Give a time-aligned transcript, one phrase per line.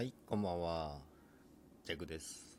[0.00, 0.98] はい、こんばんは。
[1.84, 2.58] ジャグです。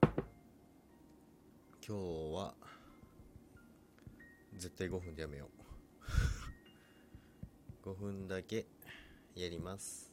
[0.00, 0.14] 今
[1.86, 1.92] 日
[2.34, 2.54] は、
[4.56, 5.50] 絶対5分でやめよ
[7.84, 7.84] う。
[7.90, 8.64] 5分だけ
[9.34, 10.10] やります。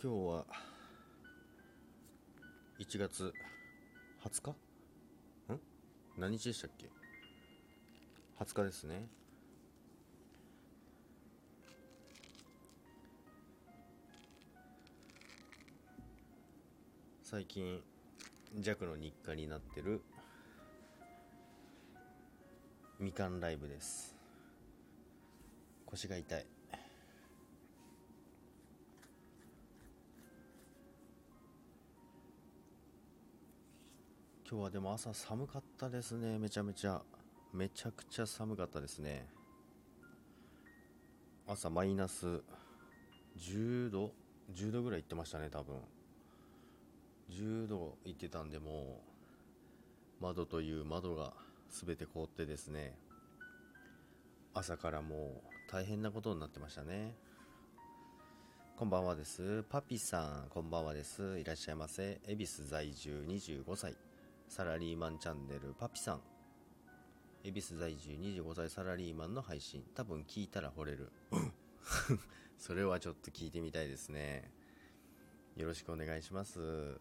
[0.00, 0.46] 今日は、
[2.78, 3.34] 1月
[4.20, 4.54] 20
[5.48, 5.52] 日？
[5.52, 5.60] ん？
[6.16, 7.01] 何日でしたっけ？
[8.42, 9.06] 20日ですね。
[17.22, 17.80] 最近
[18.58, 20.02] 弱の日課になってる
[22.98, 24.16] みかんライブです。
[25.86, 26.46] 腰が痛い。
[34.50, 37.00] 今日はでも朝寒かったですねめちゃめちゃ。
[37.52, 39.26] めちゃくちゃ寒かったですね。
[41.46, 42.42] 朝マイナス
[43.38, 44.12] 10度
[44.54, 45.76] 10度ぐらい行ってましたね多分。
[47.30, 49.02] 10度行ってたんでも
[50.20, 51.32] う窓という窓が
[51.68, 52.96] 全て凍ってですね。
[54.54, 57.14] 朝からもう大変なことになってましたね。
[58.76, 59.62] こんばんはです。
[59.64, 61.38] パピさんこんばんはです。
[61.38, 62.18] いらっしゃいませ。
[62.26, 63.94] 恵比寿在住25歳
[64.48, 66.31] サラリーマンチャンネルパピさん。
[67.44, 69.82] 恵比寿在住25歳サラリーマンの配信。
[69.94, 71.10] 多分聞いたら惚れる。
[72.56, 74.48] それはちょっと聞いてみたいですね。
[75.56, 77.00] よろしくお願いします。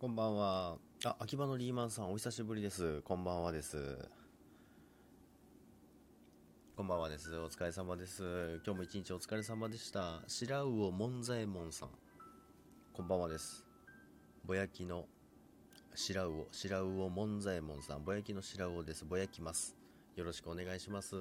[0.00, 0.78] こんばんは。
[1.04, 3.02] あ秋葉のリーマンさんお久しぶりです。
[3.02, 4.23] こんばんはです。
[6.76, 7.32] こんばんはです。
[7.36, 8.60] お疲れ様です。
[8.66, 10.20] 今日も一日お疲れ様でした。
[10.26, 11.90] 白魚門左衛門さん。
[12.92, 13.64] こんばんはです。
[14.44, 15.06] ぼやきの
[15.94, 18.04] 白魚、白魚門左衛門さん。
[18.04, 19.04] ぼやきの白魚です。
[19.04, 19.76] ぼやきます。
[20.16, 21.14] よろしくお願いします。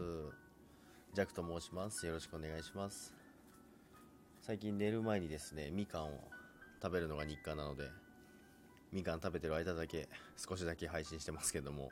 [1.13, 2.07] ジャクと申します。
[2.07, 3.13] よろしくお願いします。
[4.41, 6.19] 最近寝る前にですね、みかんを
[6.81, 7.91] 食べるのが日課なので、
[8.91, 11.91] みかん食べてる間だけ少しだけ配信してますけども、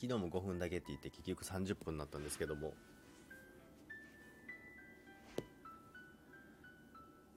[0.00, 2.74] 昨日も5分だけって言って結局30分になったんですけども。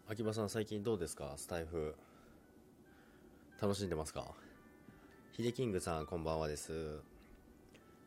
[0.09, 1.33] 秋葉さん最近どうですか？
[1.37, 1.95] スタイフ。
[3.61, 4.25] 楽しんでますか？
[5.31, 6.99] ヒデキングさんこんばんはです。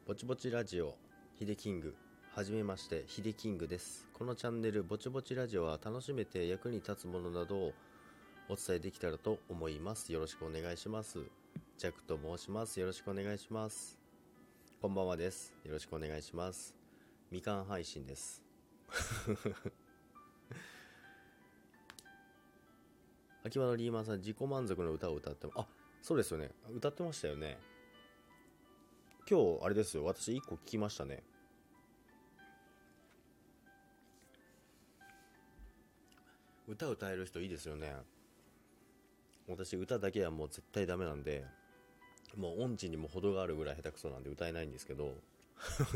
[0.06, 0.96] ぼちぼちラジオ。
[1.38, 1.94] ヒデキング。
[2.34, 3.04] はじめまして。
[3.06, 4.08] ヒデキングです。
[4.12, 7.72] このチャンネルぼちぼちラジオは楽しめて役に立つものなどを
[8.48, 10.12] お伝えできたらと思います。
[10.12, 11.20] よろしくお願いします。
[11.78, 12.80] ジャクと申します。
[12.80, 14.01] よろしくお願いします。
[14.82, 15.54] こんばんはです。
[15.64, 16.74] よろしくお願いします。
[17.30, 18.42] みかん配信です。
[23.44, 25.68] 秋葉のリーマンさん、自己満足の歌を歌っても、あ、
[26.02, 26.50] そうですよね。
[26.68, 27.60] 歌ってましたよね。
[29.30, 30.04] 今日、あれですよ。
[30.04, 31.22] 私、1個聞きましたね。
[36.66, 37.94] 歌歌える人いいですよね。
[39.46, 41.46] 私、歌だけはもう絶対ダメなんで、
[42.36, 45.14] もう音痴にも程があるぐらい下手くそなんで歌えないんですけど。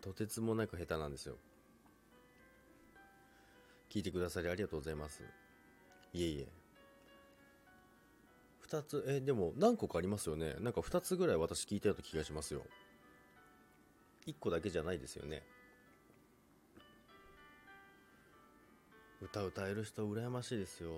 [0.00, 1.36] とてつもなく下手なんですよ。
[3.90, 5.22] 聞いてくださりありがとうございます。
[6.12, 6.48] いえいえ。
[8.68, 10.54] 2つえでも何個かありますよね。
[10.60, 12.64] なんか2つぐらい私聞いたような気がしますよ。
[14.26, 15.42] 1個だけじゃないですよね。
[19.22, 20.90] 歌歌える人羨ましいですよ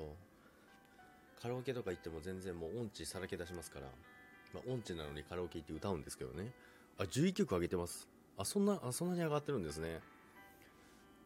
[1.41, 3.87] カラオケとか行っても全然もう音痴さらけ出しますから、
[4.54, 6.53] まあ、音痴なのにカラオケ行って歌うんですけどね。
[6.99, 8.09] あ11曲上げてます。
[8.37, 10.00] あそんなあそんなに上がってるんですね。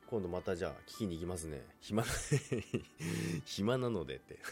[0.08, 1.62] 今度またじゃあ聞きに行きますね。
[1.80, 2.08] 暇な
[3.46, 4.38] 暇なのでって。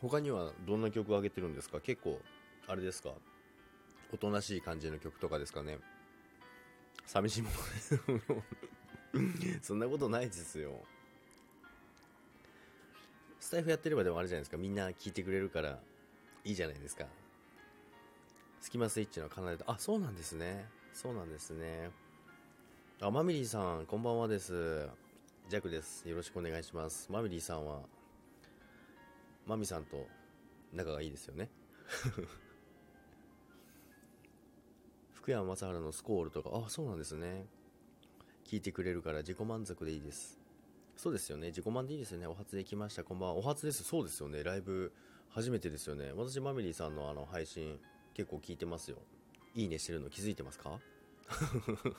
[0.00, 1.80] 他にはどんな曲上げてるんですか？
[1.80, 2.20] 結構
[2.66, 3.12] あれですか？
[4.12, 5.78] おとなしい感じの曲とかですかね。
[7.04, 8.42] 寂しいもの。
[9.62, 10.72] そんなことないですよ。
[13.40, 14.56] スタイフやってればでもあるじゃないですか。
[14.56, 15.78] みんな聞いてくれるから
[16.44, 17.06] いいじゃないですか。
[18.60, 19.64] スキマスイッチの奏でた。
[19.70, 20.66] あ、そうなんですね。
[20.92, 21.90] そうなんですね。
[23.00, 24.88] あ、マミリーさん、こんばんはです。
[25.48, 26.06] ジャクです。
[26.08, 27.10] よろしくお願いします。
[27.10, 27.80] マミリーさんは、
[29.46, 30.06] マミさんと
[30.72, 31.48] 仲がいいですよね。
[35.14, 37.46] 福山雅治のスコールとか、あ、そうなんですね。
[38.48, 40.38] 聞いてくれるから自己満足でいいです。
[40.96, 41.48] そうですよね。
[41.48, 42.26] 自己満でいいですよね。
[42.26, 43.04] お初で来ました。
[43.04, 43.34] こんばんは。
[43.34, 43.84] お初です。
[43.84, 44.42] そうですよね。
[44.42, 44.90] ライブ
[45.28, 46.12] 初めてですよね。
[46.16, 47.78] 私マミリーさんのあの配信
[48.14, 48.96] 結構聞いてますよ。
[49.54, 50.80] いいねしてるの気づいてますか？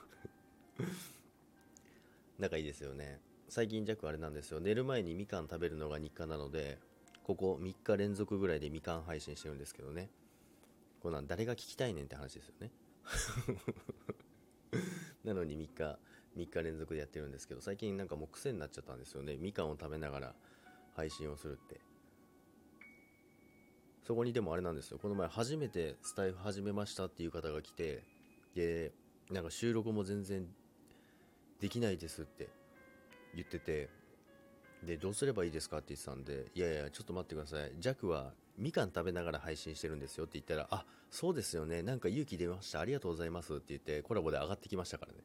[2.39, 3.21] 仲いいですよね。
[3.47, 4.59] 最近弱あれなんですよ。
[4.59, 6.79] 寝る前にみかん食べるのが日課なので
[7.23, 10.09] ここ3日連続ぐらいでみかん配信してるんですけどね。
[10.99, 12.71] こんなん誰が聞きたいねんって話ですよね。
[15.23, 15.99] なのに3日
[16.37, 19.37] 3日連続でやってるんですけど最近なんかもう癖になっちゃったんですよね。
[19.37, 20.35] みかんを食べながら
[20.95, 21.79] 配信をするって。
[24.03, 24.97] そこにでもあれなんですよ。
[24.99, 28.03] この前初めてスタイフ始めましたっていう方が来て
[28.55, 28.91] で
[29.29, 30.47] なんか収録も全然
[31.59, 32.49] できないですって
[33.35, 33.89] 言ってて
[34.83, 37.71] でどうすればいいですかって言ってたんでいやいやちょっと待ってください。
[37.79, 41.81] 弱はみかん食べながら配信してるんですよって言ったらあそうですよね。
[41.81, 42.81] なんか勇気出ました。
[42.81, 45.19] ありがとうございますって言ってコラボで上がってきましたからね。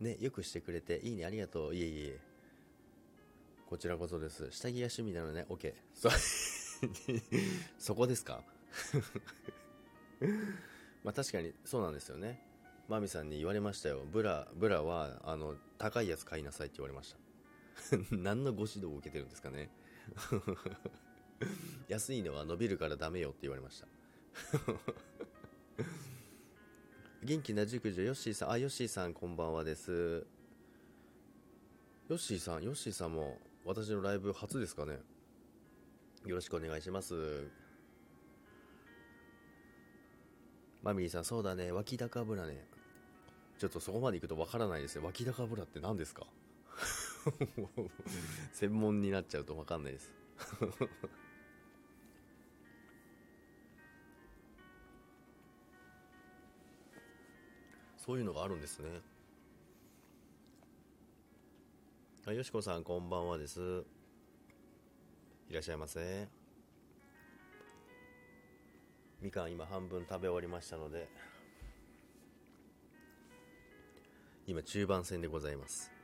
[0.00, 1.74] ねよくしてくれていいねありがとう。
[1.74, 2.18] いえいえ
[3.68, 4.50] こちらこそです。
[4.50, 5.46] 下着が趣味なのね。
[5.48, 6.10] OK そ
[7.78, 8.42] そこですか？
[11.04, 12.44] まあ確かにそうなんですよね。
[12.88, 14.04] マミさんに言われましたよ。
[14.10, 17.29] ブラブラはあの高いやつ買いなさいって言われました。
[18.10, 19.70] 何のご指導を受けてるんですかね。
[21.88, 23.88] 安いのは伸びるからダメよって言われました。
[27.22, 30.26] 元気な熟女ヨッシーさんあヨッシーさんこんばんはです。
[32.08, 35.00] ヨッシーさんヨッシーさんも私のライブ初ですかね。
[36.24, 37.48] よろしくお願いします。
[40.82, 41.72] マミリーさんそうだね。
[41.72, 42.66] 脇高ブラね。
[43.58, 46.26] ちょっとそこまで行くとわからないですね脇高ブラって何ですか？
[48.52, 50.12] 専門になっちゃうと分かんないです。
[57.96, 59.02] そういうのがあるんですね。
[62.26, 63.84] あよしこさんこんばんはです。
[65.48, 66.28] いらっしゃいませ。
[69.20, 71.08] みかん今半分食べ終わりましたので
[74.46, 75.99] 今中盤戦でございます。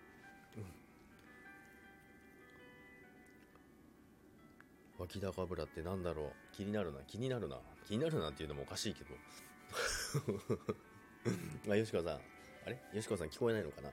[4.98, 6.32] 脇高油ってなんだろう？
[6.56, 7.00] 気になるな。
[7.06, 7.58] 気になるな。
[7.86, 9.14] 気になるなっていうのもおかしいけど。
[11.72, 12.14] あよしこさん。
[12.14, 12.20] あ
[12.66, 12.80] れ？
[12.94, 13.90] よしこさん聞こえないのかな？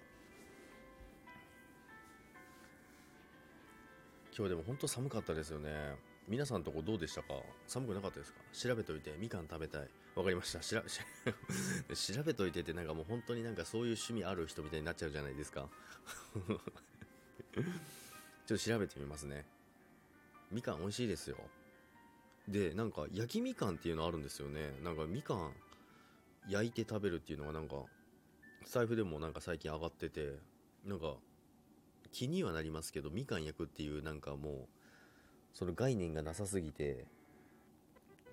[4.36, 5.96] 今日でも本当寒かったですよね。
[6.28, 7.34] 皆さんとこどうでしたか？
[7.68, 8.40] 寒くなかったですか？
[8.54, 9.14] 調べといて。
[9.20, 9.90] みかん食べたい。
[10.16, 10.60] わかりました。
[10.60, 10.84] 調べ
[11.96, 15.70] 調べといてってなんかもう本当になんかそういう趣味ある人みたいになっちゃうじゃないですか。
[18.46, 19.46] ちょっと調べてみますね。
[20.54, 21.38] みかん美味しいですよ。
[22.48, 24.74] でなんか焼きみかんっていうのあるんですよね。
[24.84, 25.52] なんかみかん
[26.48, 27.76] 焼いて食べるっていうのがなんか
[28.66, 30.34] 財布でもなんか最近上がってて
[30.86, 31.16] なんか
[32.12, 34.68] 気にはなりますけどみかん焼くっていうなんかもう
[35.54, 37.06] その概念がなさすぎて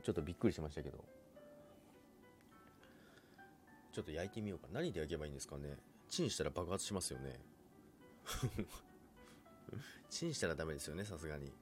[0.02, 1.05] ちょっとびっくりしましたけど。
[3.93, 4.69] ちょっと焼いてみようか。
[4.73, 5.76] 何で焼けばいいんですかね。
[6.08, 7.40] チンしたら爆発しますよね。
[10.08, 11.52] チンしたらダメですよねさすがに。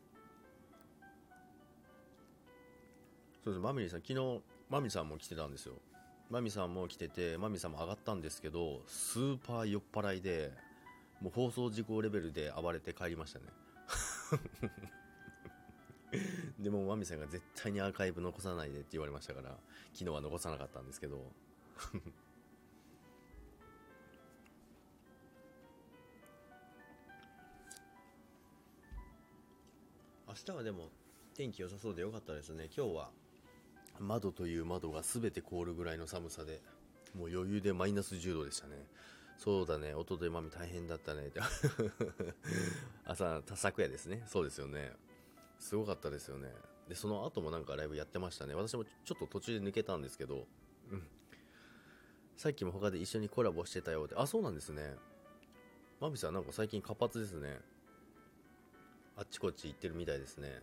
[3.48, 3.62] そうです。
[3.62, 5.74] マミリーさん昨日マミさんも来てたんですよ。
[6.30, 10.52] マミさんも来ててマミさんも上がったんですけどスーパー酔っ払いで
[11.22, 13.46] もう放送事故レベルで暴れて帰りましたね。
[16.60, 19.56] でもマミさんが絶対にアーカイブ残さないでって言われましたから
[19.94, 21.32] 昨日は残さなかったんですけど。
[30.28, 30.90] 明日はでも
[31.34, 32.68] 天気良さそうで良かったですね。
[32.76, 33.10] 今日は。
[34.00, 36.60] 窓という窓が全て凍るぐらいの寒さで
[37.14, 38.74] もう余裕でマイナス10度でしたね
[39.38, 41.40] そうだね、音でマミ大変だったねって
[43.06, 44.24] 朝、昨夜ですね。
[44.26, 44.92] そうですよね。
[45.60, 46.52] すごかったですよね。
[46.88, 48.54] で、その後もなんかライブやってましたね。
[48.54, 50.48] 私もちょっと途中で抜けたんですけど、
[50.90, 51.06] うん。
[52.36, 54.96] さっきも他で一緒にコラボしてたようで、あ、そうなんですね。
[56.00, 57.60] マミさんなんか最近活発ですね。
[59.16, 60.62] あっちこっち行ってるみたいですね。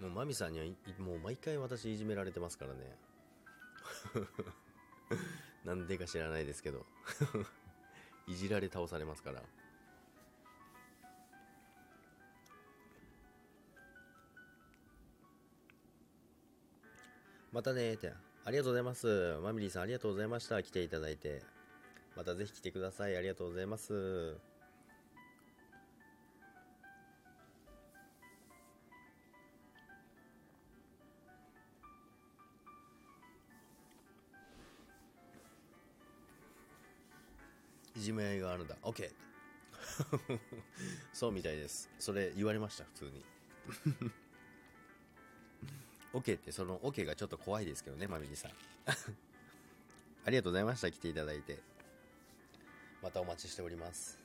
[0.00, 0.64] もうマミさんには
[0.98, 2.80] もう毎回私いじめられてますからね。
[5.64, 6.86] なんでか知らないですけど。
[8.26, 9.42] いじられ倒されますから。
[17.52, 18.12] またねって
[18.44, 19.38] ありがとうございます。
[19.42, 20.62] マミリーさんありがとうございました。
[20.62, 21.42] 来ていただいて。
[22.16, 23.16] またぜひ来てください。
[23.16, 24.49] ありがとうございます。
[38.00, 38.76] いじめ合いがあるんだ。
[38.82, 39.10] OK
[41.12, 41.90] そうみたいです。
[41.98, 43.22] それ言われました普通に。
[46.14, 48.52] OK ってその OK がちょっと怖いですけどねまみりさん。
[50.24, 50.90] ありがとうございました。
[50.90, 51.58] 来ていただいて。
[53.02, 54.18] またお待ちしております。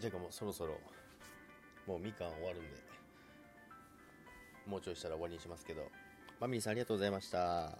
[0.00, 0.80] じゃあもうそろそろ
[1.86, 2.82] もうみかん終わるんで
[4.66, 5.88] もうちょいしたら終わりにしますけど。
[6.40, 7.78] マミリさんありがとうございました。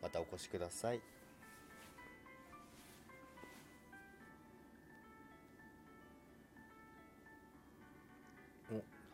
[0.00, 1.09] またお越しください。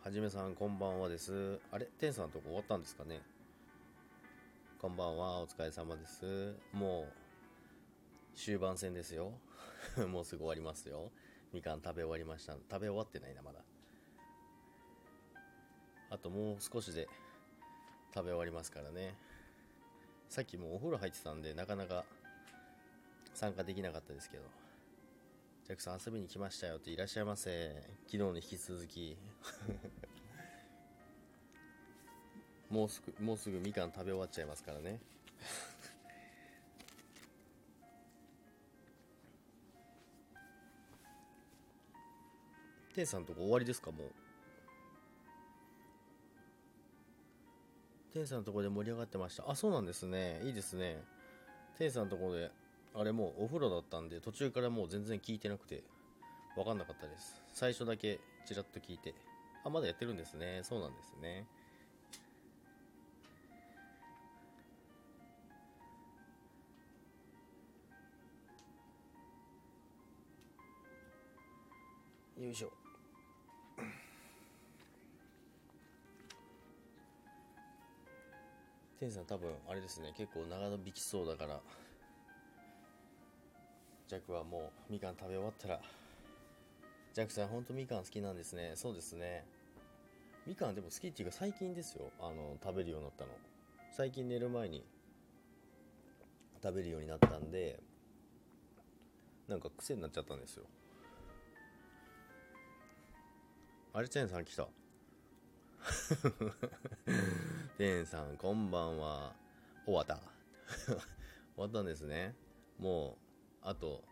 [0.07, 1.59] はじめさんこんばんはです。
[1.69, 1.85] あれ？
[1.99, 3.19] テンさんのとこ終わったんですかね？
[4.79, 5.41] こんばんは。
[5.41, 6.55] お疲れ様です。
[6.71, 9.33] もう終盤戦ですよ。
[10.07, 11.11] もうすぐ終わりますよ。
[11.51, 12.53] みかん食べ終わりました。
[12.53, 13.59] 食べ終わってないなまだ。
[16.09, 17.09] あともう少しで
[18.15, 19.13] 食べ終わりますからね。
[20.29, 22.05] さっきもうお風呂入ってたんでなかなか
[23.33, 24.43] 参加できなかったですけど。
[25.67, 27.75] ジャクさん遊びに来ましたよっていらっしゃいませ。
[28.05, 29.17] 昨日に引き続き。
[32.71, 35.01] もうすぐもうすぐみかん食べ終わっちゃいますからね。
[42.93, 44.11] テンさんとこ終わりですかもう。
[48.13, 49.51] テンさんのとこで盛り上がってました。
[49.51, 50.39] あそうなんですね。
[50.45, 51.03] いいですね。
[51.77, 52.49] テンさんのとこで
[52.95, 55.83] あれもうお風呂だったんで途中からもう全然聞いてなくて
[56.55, 57.41] 分かんなかったです。
[57.53, 59.13] 最初だけちらっと聞いて
[59.63, 60.61] あまだやってるんですね。
[60.63, 61.45] そうなんですね。
[72.39, 72.71] よいしょ。
[78.99, 80.13] テンさん多分あれですね。
[80.15, 81.59] 結構長引きそうだから。
[84.07, 85.81] ジャックはもうみかん食べ終わったら
[87.13, 88.73] ジャックさん本当みかん好きなんですね。
[88.75, 89.43] そうですね。
[90.45, 92.11] みかんでも好きっていうか最近ですよ。
[92.19, 93.31] あの食べるようになったの。
[93.91, 94.85] 最近寝る前に
[96.61, 97.79] 食べるようになったんで
[99.47, 100.63] なんか癖になっちゃったんですよ。
[103.93, 104.67] あれチェンさん来た。
[107.77, 109.35] テンさんこんばんは。
[109.85, 110.19] 終わった。
[110.85, 110.95] 終
[111.57, 112.35] わったんですね。
[112.77, 113.26] もう
[113.61, 114.03] あと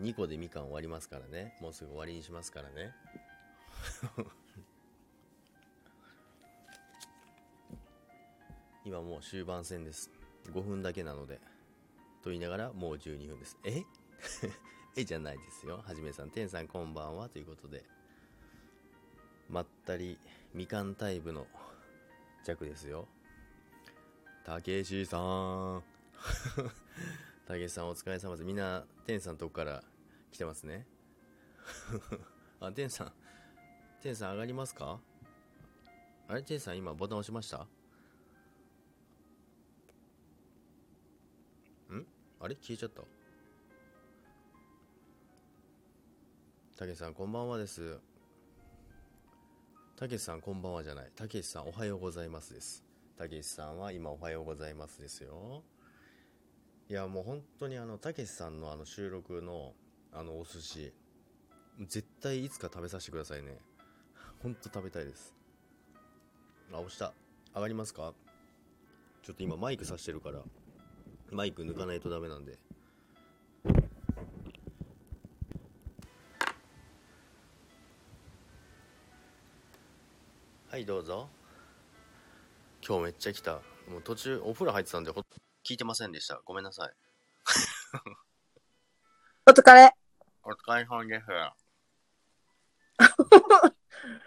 [0.00, 1.56] 2個でみかん終わりますからね。
[1.60, 2.92] もうすぐ終わりにしますからね。
[8.84, 10.10] 今もう終盤戦です。
[10.52, 11.40] 5分だけなので。
[12.22, 13.58] と言いながらもう12分です。
[13.64, 13.84] え？
[14.96, 15.82] えじゃないですよ。
[15.86, 17.28] はじめさんてんさんこんばんは。
[17.28, 17.84] ということで。
[19.48, 20.18] まったり
[20.54, 21.46] みかんタイプの
[22.44, 23.06] 弱ですよ。
[24.44, 25.82] たけしさん。
[27.46, 28.44] たけしさんお疲れ様です。
[28.44, 29.84] みんなてんさんとこから
[30.32, 30.84] 来てますね。
[32.58, 33.12] あてんさん。
[34.02, 34.98] てんさん上がりますか？
[36.26, 37.58] あれてんさん今ボタン押しました？
[41.94, 42.06] ん？
[42.40, 43.02] あれ消えちゃった？
[46.76, 48.00] たけしさんこんばんはです。
[49.94, 51.12] たけしさんこんばんはじゃない。
[51.14, 52.84] たけしさんおはようございますです。
[53.16, 55.62] たけしさんは今おはようございますですよ。
[56.88, 59.72] いやもう本当にあのたけしさんのあの収録の
[60.12, 60.92] あのお寿司
[61.80, 63.58] 絶対いつか食べさせてくださいね。
[64.40, 65.34] ほんと食べたいです。
[66.72, 67.12] あ押した。
[67.54, 68.14] 上がりますか？
[69.22, 70.38] ちょっと今マイクさしてるから
[71.32, 72.56] マイク抜かないとダメなんで。
[80.68, 81.28] はいどうぞ。
[82.86, 83.54] 今日めっちゃ来た。
[83.90, 85.22] もう途中お風呂入ってたんでほ
[85.66, 86.92] 聞いてませんでしたごめんなさい
[89.48, 89.92] お疲れ。
[90.44, 91.20] お疲れ様で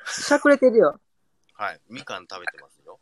[0.05, 0.99] すしゃくれてるよ。
[1.53, 2.99] はいみかん食べてますよ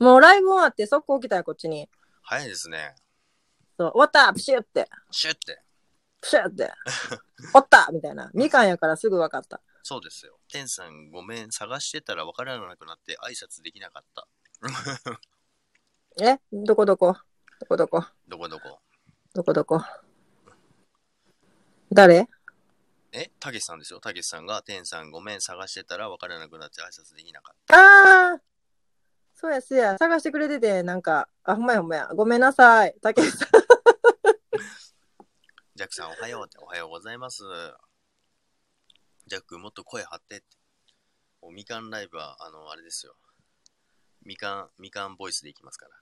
[0.00, 1.88] もうライブ終わって速攻来たよ、こっちに。
[2.22, 2.96] 早いですね
[3.76, 4.88] そう、終わったプシュって。
[5.12, 5.60] シュッて
[6.20, 6.72] プシュって。
[7.54, 8.32] おったみたいな。
[8.34, 9.60] みかんやからすぐ分かった。
[9.84, 14.26] そうですよ天さんごめん探してたら分からなくなって挨拶できなかった
[16.20, 16.40] え？
[16.52, 16.84] どこ？
[16.84, 17.16] どこ？
[17.60, 17.76] どこ？
[17.76, 18.04] どこ？
[18.26, 18.48] どこ？
[18.48, 18.80] どこ？
[19.34, 19.52] どこ？
[19.52, 19.80] どこ？
[21.92, 22.28] 誰？
[23.12, 23.30] え？
[23.38, 28.32] たけしさんですよたけしさんが天さんごめん探してたら分からなくなって挨拶できなかった。
[28.32, 28.40] あー！
[29.34, 29.96] そうやそうや。
[29.96, 32.08] 探してくれてて、なんか、あ、ほんまやほんまや。
[32.16, 32.96] ごめんなさい。
[33.00, 33.48] たけしさん。
[35.76, 36.58] ジャックさんおはようって。
[36.58, 37.44] おはようございます。
[39.28, 40.46] ジャックもっと声張ってって。
[41.40, 43.14] もうみかんライブはあのあれですよ。
[44.24, 45.92] みかんみかんボイスでいきますから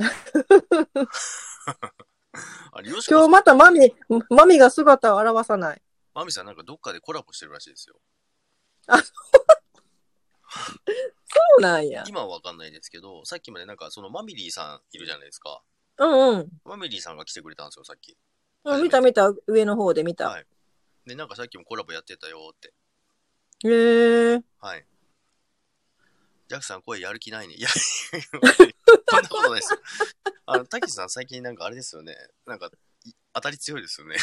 [3.08, 3.94] 今日またマミ、
[4.30, 5.82] マミが姿を現さない。
[6.14, 7.96] マミさんなんかどっかでコラボしてるらしいですよ。
[8.88, 8.96] そ
[11.58, 12.04] うなんや。
[12.08, 15.62] 今はわかんないですけど、さっきまでなんかそのマミリーさんいるじゃないですか。
[15.98, 16.48] うんうん。
[16.64, 18.16] マミリーさんが来てくれたんですよ、さっき。
[18.64, 20.28] うん見た見た、上の方で見た。
[20.28, 20.46] はい。
[21.06, 22.72] で、なんかさっきもコラボやってたよって。
[23.68, 24.42] へえ。
[24.60, 24.86] はい。
[26.48, 27.54] ジャックさん声やる気ないね。
[27.54, 27.68] いや、
[29.08, 29.80] そんなことないですよ。
[30.46, 32.16] あの、たけしさん最近なんかあれですよね。
[32.46, 32.70] なんか、
[33.04, 34.16] い当たり強いですよね。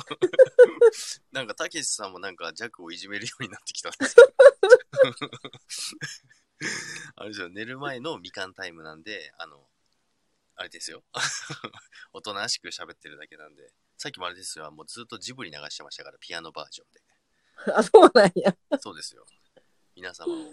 [1.32, 4.26] なんか、たけしさんもなんか、ジャックをいじめるようになってきたんですよ。
[7.16, 9.68] あれですよ、寝る前のみかんタイムなんで、あの、
[10.56, 11.04] あれですよ。
[12.12, 13.72] おとなしく喋ってるだけなんで。
[13.96, 17.02] さっきもあれですよ、もうずっとジブリ流してましたから、ピアノバージョンで。
[17.74, 18.56] あ、そうなんや。
[18.80, 19.26] そうですよ。
[19.94, 20.50] 皆様も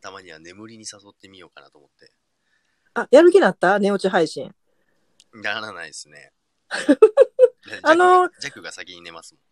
[0.00, 2.12] たまには眠りに誘ってみようかなと思って。
[2.94, 3.78] あ、やる気になった？
[3.78, 4.54] 寝落ち配信。
[5.42, 6.32] やらないですね。
[7.82, 9.42] あのジャックが先に寝ますもん。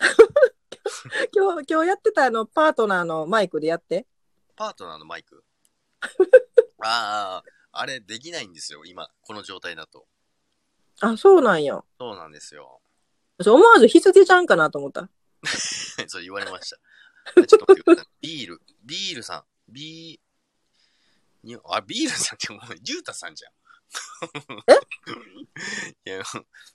[1.32, 4.06] 今日、今日やってたあの、パートナーのマイクでやって。
[4.56, 5.44] パートナーのマイク？
[6.82, 10.06] ああ、あれできないんですよ、今、この状態だと。
[11.00, 11.82] あ、そうなんや。
[11.98, 12.80] そうなんですよ。
[13.46, 15.08] 思わず羊ちゃんかなと思った。
[16.06, 16.76] そう言われました。
[17.34, 18.26] ちょっと待ってください。
[18.26, 20.29] ビール、ビールさん、ビー、
[21.42, 23.52] にあ、ビールさんってもう、リュウタさんじゃん。
[24.68, 24.74] え？
[26.10, 26.22] いや、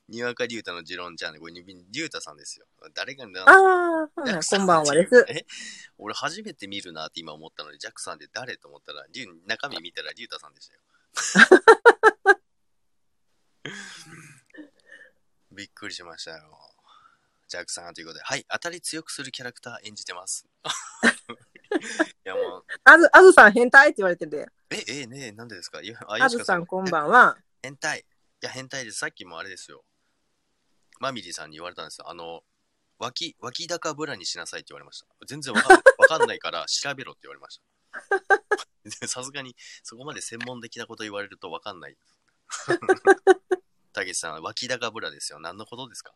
[0.09, 2.65] にわかリュウタのジロンちゃんで、これ、リュウタさんですよ。
[2.93, 5.25] 誰が、ああ、はいはいこんばんはです。
[5.29, 5.45] え？
[5.97, 9.05] 俺初めて見るなって今思ったのに、ジャックさんで誰と思ったら、
[9.45, 10.81] 中身見たらリュウタさんでしたよ。
[15.51, 16.59] びっくりしましたよ。
[17.47, 20.45] ジャックさんということで、はい、当たり強くするキャラクター演じてます。
[22.25, 24.47] いやもう、あず、あずさん変態って言われてて。
[24.69, 25.81] え、え、ねえ、なんでですか？
[25.81, 26.89] いやああずさんこんん。
[26.91, 27.37] ばんは。
[27.61, 27.99] 変態。
[27.99, 28.03] い
[28.45, 28.97] や、変態です。
[28.99, 29.83] さっきもあれですよ。
[30.99, 32.09] マミリーさんに言われたんですよ。
[32.09, 32.43] あの、
[32.99, 35.07] 脇、脇高ブラにしなさいって言われました。
[35.27, 39.07] 全然わかんないわかんないから調べろって言われました。
[39.07, 41.97] さすがに、そこまで専門的なこと言われるとわかんない。
[43.93, 45.39] たけしさん、脇高ブラですよ。
[45.39, 46.13] 何のことですか？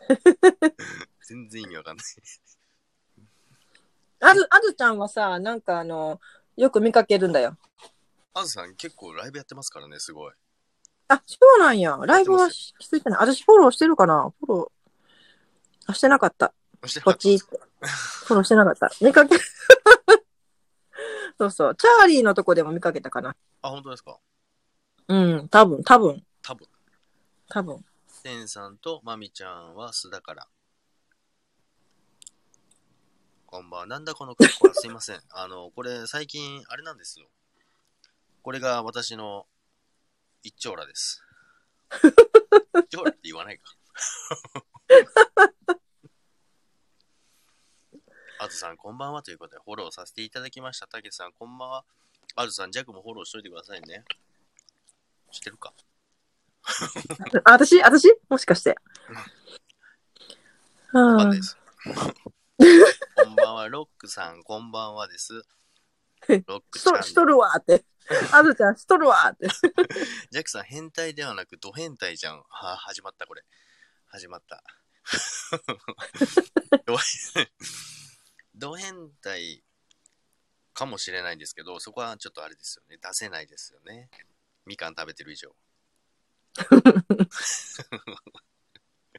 [1.26, 2.06] 全然意味わかんない。
[4.20, 6.20] あず、あずちゃんはさ、なんかあの、
[6.56, 7.56] よく見かけるんだよ。
[8.34, 10.32] あずさん結構ライブやってますからね、すごい。
[11.08, 11.98] あ、そうなんや。
[12.04, 13.18] ライブはし気づいてない。
[13.20, 15.92] 私フォローしてるかなフォロー。
[15.92, 16.52] あ、してなかった。
[16.84, 17.44] したこっちって。
[18.26, 18.90] フォローしてなかった。
[19.00, 19.36] 見かけ、
[21.38, 21.76] そうそう。
[21.76, 23.36] チャーリーのとこでも見かけたかな。
[23.62, 24.18] あ、本当ですか
[25.08, 26.66] うん、多分、多分、多分。
[27.48, 27.84] 多分。
[28.08, 30.48] センさんとマミちゃんは素だから。
[33.56, 33.86] こんばんは。
[33.86, 35.22] なんだこの格好はすいません。
[35.32, 37.26] あの、これ最近、あれなんですよ。
[38.42, 39.46] これが私の
[40.42, 41.24] 一丁羅です。
[42.84, 43.74] 一丁羅って言わないか。
[48.40, 50.86] あずさん、こんばんはということで、フォローさせていただきました。
[50.86, 51.86] たけしさん、こんばんは。
[52.34, 54.04] あずさん、ジャックもフォローしといてくださいね。
[55.32, 55.72] 知ってるか？
[57.44, 58.14] あ、私私？
[58.28, 58.76] もしかして。
[60.92, 61.56] はあわかんないです。
[63.36, 65.44] こんばんは、ロックさん、こんばんはです。
[66.46, 66.94] ロックちゃん。
[66.96, 67.84] しとしとるわって。
[68.32, 69.46] あずちゃん、しとるわって。
[70.32, 72.38] ジャックさん、変態ではなく、ド変態じゃん。
[72.38, 73.44] はあ、始まった、これ。
[74.06, 74.64] 始まった。
[76.86, 76.96] ド
[78.54, 79.62] ド変態
[80.72, 82.96] かもしれないんですけど、そこはちょっとあれですよね。
[82.96, 84.08] 出せないですよね。
[84.64, 85.54] みかん食べてる以上。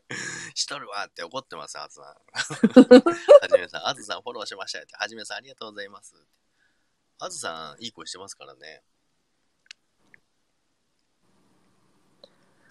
[0.55, 2.05] しとるわって怒ってます、あずさん。
[3.41, 4.95] はじめさん、あずさんフォローしましたよって。
[4.95, 6.15] はじめさん、ありがとうございます。
[7.19, 8.83] あずさん、いい声してますからね。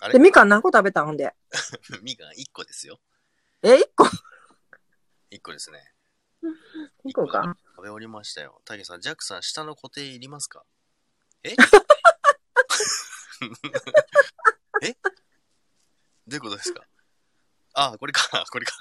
[0.00, 1.06] あで、れみかん何個食べたん？
[1.06, 1.34] ほんで。
[2.02, 3.00] みかん1個ですよ。
[3.62, 4.04] え、一個
[5.30, 5.92] ？1個ですね。
[7.04, 7.56] 一個か。
[7.76, 8.60] 食べ終わりましたよ。
[8.64, 10.64] タケさん、ジャックさん、下の固定いりますか？
[11.42, 11.54] え？
[14.82, 14.92] え？
[16.26, 16.86] どういうことですか？
[17.78, 18.74] あ、これか、 これか。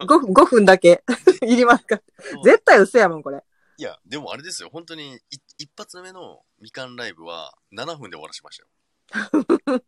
[0.00, 1.04] 5分、5分だけ。
[1.46, 2.00] いりますか？
[2.44, 3.42] 絶対嘘やもん、これ。
[3.76, 4.68] いや、でもあれですよ。
[4.70, 9.80] 本当に、い一発目のみかんライブは7分で終わらしましたよ。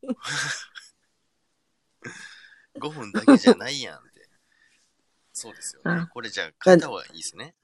[2.79, 4.29] 5分だけじゃないやんって。
[5.33, 6.07] そうですよねうん。
[6.09, 7.55] これじゃあ変えた方がいいですね。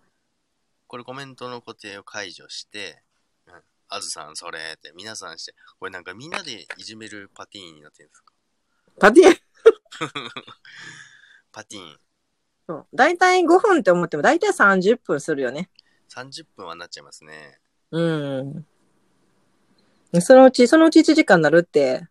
[0.87, 3.03] これコメントの固定を解除して、
[3.47, 8.33] うん、あずさんそれって皆さんして、これなんかみんなでいじめるパティーンになってるんですか？
[9.01, 9.41] パティエ
[11.53, 11.99] パティーン。
[12.67, 12.87] そう。
[12.95, 15.71] 大体5分って思っても、大体30分するよね。
[16.11, 17.61] 30分はなっちゃいますね。
[17.91, 18.01] う
[18.43, 18.67] ん。
[20.21, 22.07] そのうち、そのうち1時間になるって。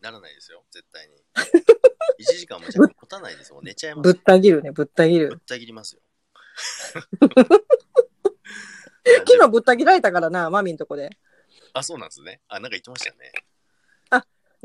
[0.00, 1.14] ならないですよ、絶対に。
[2.20, 3.64] 1時間もじゃ持たないですもん。
[3.64, 4.20] 寝ちゃいますぶっよ。
[4.24, 5.40] た切るね、ぶった切ぶっる。
[5.46, 6.02] た切りますよ。
[9.26, 11.10] 昨日ぶった切られたからな、マミんとこで。
[11.72, 12.40] あ、そうなんですね。
[12.48, 13.32] あ、なんか言ってましたよね。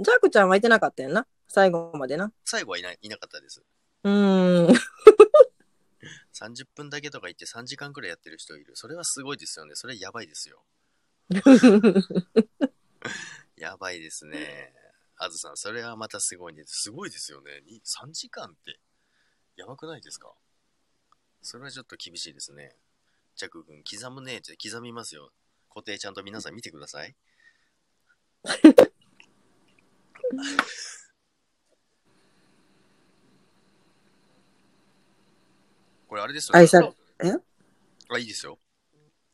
[0.01, 1.27] ジャックちゃんはいてなかったよな。
[1.47, 2.31] 最後までな。
[2.45, 3.61] 最後はいないいなかったです。
[4.03, 4.73] うーん。
[6.33, 8.77] 30分だけとか言って3時間くらいやってる人いる。
[8.77, 9.75] それはすごいですよね。
[9.75, 10.63] それやばいですよ。
[13.57, 14.73] やばいですね。
[15.17, 16.63] あずさん、それはまたすごいね。
[16.65, 17.61] すごいですよね。
[17.65, 18.79] に3時間って、
[19.57, 20.33] やばくないですか？
[21.41, 22.77] それはちょっと厳しいですね。
[23.35, 25.33] ジャック君、刻むねって刻みますよ。
[25.69, 27.15] 固定ちゃんと皆さん見てください。
[36.07, 36.91] これあれですよ愛され
[37.23, 37.33] え？
[38.09, 38.57] あ、いいですよ。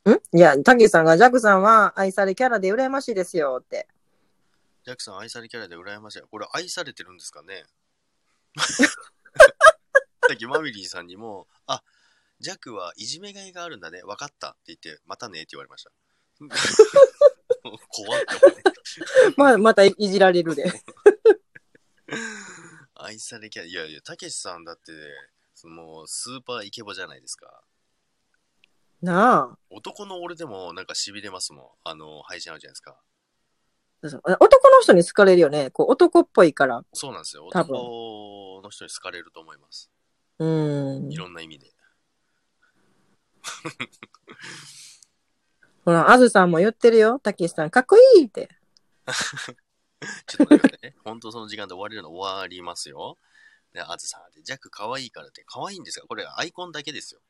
[0.04, 0.10] ん？
[0.36, 3.88] いや、たけしさんが、ジャックさんは愛されキャラで羨ましいですよって。
[4.84, 6.22] ジャックさん愛されキャラで羨ましい。
[6.30, 7.64] これ愛されてるんですかね？
[10.28, 11.82] さっきマミリーさんにも、あ、
[12.40, 14.02] ジャックはいじめがいがあるんだね。
[14.02, 15.90] 分かったって言って、またねって言われました。
[17.88, 18.22] 怖っ
[19.36, 20.64] まあ、またいじられるで。
[22.94, 23.68] 愛されキャラ。
[23.68, 24.92] いやいや、たけしさんだって、
[25.54, 27.62] そのスーパーイケボじゃないですか。
[29.02, 29.58] なあ。
[29.70, 31.68] 男の俺でもなんか痺れますもん。
[31.84, 33.00] あの、配信あるじゃないですか。
[34.04, 35.70] そう男の人に好かれるよね。
[35.70, 36.84] こう男っぽいから。
[36.92, 37.48] そうなんですよ。
[37.50, 39.90] 多分男の人に好かれると思います。
[40.38, 41.16] うーんい。
[41.16, 41.72] ろんな意味で。
[45.86, 47.20] ほら、あずさんも言ってるよ。
[47.20, 48.48] たけしさん、かっこいいって。
[50.26, 50.96] ちょっと待ってね。
[51.06, 53.18] 本当その時間で終われるの終わりますよ。
[53.72, 57.20] で、あずさんで、ジャック可愛いからって、可愛いんですかこれアイコンだけですよ。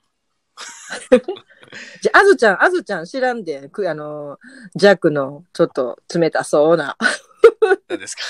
[2.01, 4.39] じゃあ、あずちゃん、あずちゃん知らんで、くあの、
[4.75, 6.97] ジャックのちょっと冷たそうな、
[7.89, 8.23] 何ですか？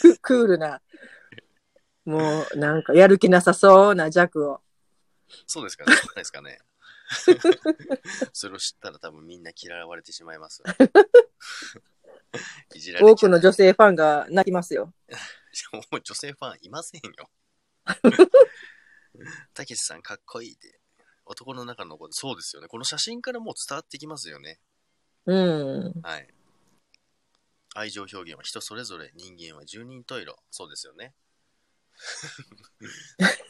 [0.00, 0.80] ククールな、
[2.06, 4.62] もうなんかやる気なさそうなジャックを。
[5.46, 6.60] そうですかねないですかね
[8.32, 10.62] それを知ったら多分みんな嫌われてしまいます。
[12.74, 13.64] いじられ多くの女性。
[13.64, 14.94] 性ファンが泣きますよ。
[15.90, 17.30] もう女性ファンいませんよ。
[19.54, 20.80] たけしさんかっこいいって。
[21.24, 22.68] 男の中の子そうですよね。
[22.68, 24.60] この写真からもう伝わってきますよね。
[25.26, 26.00] うん。
[26.02, 26.28] はい。
[27.74, 30.36] 愛情表現は人それぞれ、人間は十人十色。
[30.50, 31.14] そうですよね。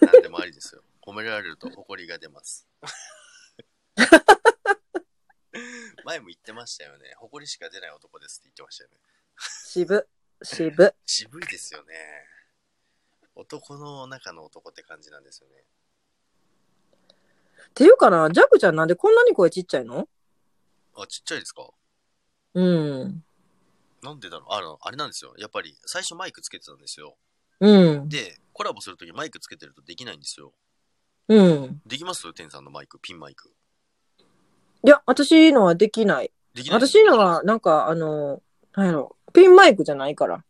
[0.00, 0.82] 何でもありですよ。
[1.02, 2.66] 褒められると誇りが出ます。
[6.04, 7.14] 前も言ってましたよね。
[7.16, 8.96] 誇りしか出ない男ですって言ってましたよね。
[9.38, 10.08] 渋、
[10.42, 10.94] 渋。
[11.06, 11.94] 渋いですよね。
[13.34, 15.64] 男の中の男って感じなんですよね。
[17.68, 20.08] っていうかな、ジャックちゃんなんでこんなに声ちっちゃいの？
[20.96, 21.68] あ、ちっちゃいですか？
[22.54, 23.24] うん。
[24.02, 24.54] なんでだろう？
[24.54, 25.34] あの、あれなんですよ。
[25.38, 27.16] やっぱり最初マイクつけてたんですよ。
[27.60, 28.08] うん。
[28.08, 30.52] で、コラボするときマイクつけてるとできないんですよ。
[31.28, 31.80] うん。
[31.86, 32.32] できます？
[32.34, 33.52] テンさんのマイク、ピンマイク。
[34.84, 36.32] いや、私のはできない。
[36.54, 38.42] できない私のは、なんか、あの、
[38.74, 40.44] なんやろ、ピンマイクじゃないから。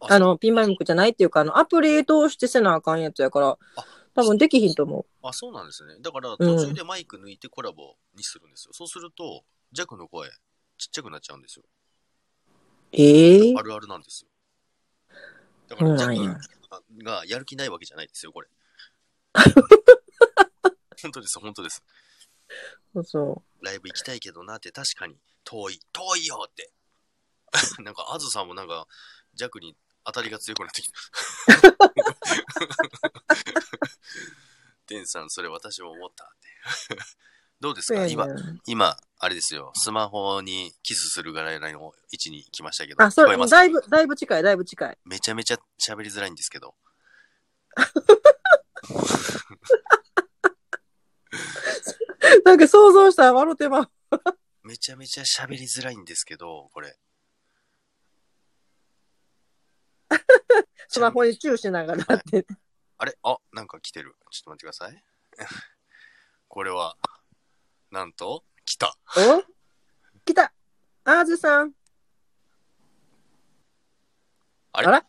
[0.00, 5.96] あの、ピンマイクじゃないっていうか、あの、アプリ通してせなあかんやつやからあ、多分できひんと思あ、そうなんですね。
[6.00, 8.72] だから途中でマイク抜いてコラボにするんですよ。
[8.72, 10.28] そうすると、ジャックの声、
[10.78, 11.64] ちっちゃくなっちゃうんですよ。
[11.66, 11.68] う。
[12.92, 14.30] ええあるあるなんですよ。
[15.68, 18.48] だから、ジャックがやる気ないわけじゃないですよ、これ。
[21.02, 21.82] 本当です、本当です。
[22.92, 26.72] そうそライブ行きたいけどなって確かに遠い、遠いよって。
[27.82, 28.86] なんか、あずさんもなんか、
[29.34, 30.96] ジャックに当たりが強くなってきた。
[34.86, 36.48] テンさん、それ私も思ったって。
[37.60, 37.96] どうですう。
[37.96, 41.74] か、そうやね今、今、あれですよ、スマホにキスするぐらいの位
[42.14, 44.98] 置に来ましたけど、あ、それ、だいぶ、だいぶ近い、だいぶ近い。
[45.04, 46.74] めちゃめちゃ喋りづらいんですけど、
[52.44, 53.90] なんか想像したら笑ってまう。
[54.62, 56.98] めちゃめちゃ喋りづらいんですけど、これ。
[60.88, 62.46] スマホにチューしながらって。
[62.98, 63.16] あれ？
[63.22, 64.16] あ、なんか来てる。
[64.30, 65.04] ちょっと待ってください。
[66.48, 66.96] これは、
[67.90, 68.96] なんと、来た。
[69.16, 69.42] お？
[70.24, 70.52] 来た
[71.04, 71.72] あずさん。
[74.72, 74.88] あれ？
[74.88, 75.06] あら？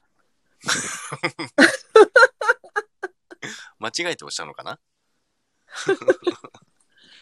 [3.79, 4.79] 間違えて押したのかな？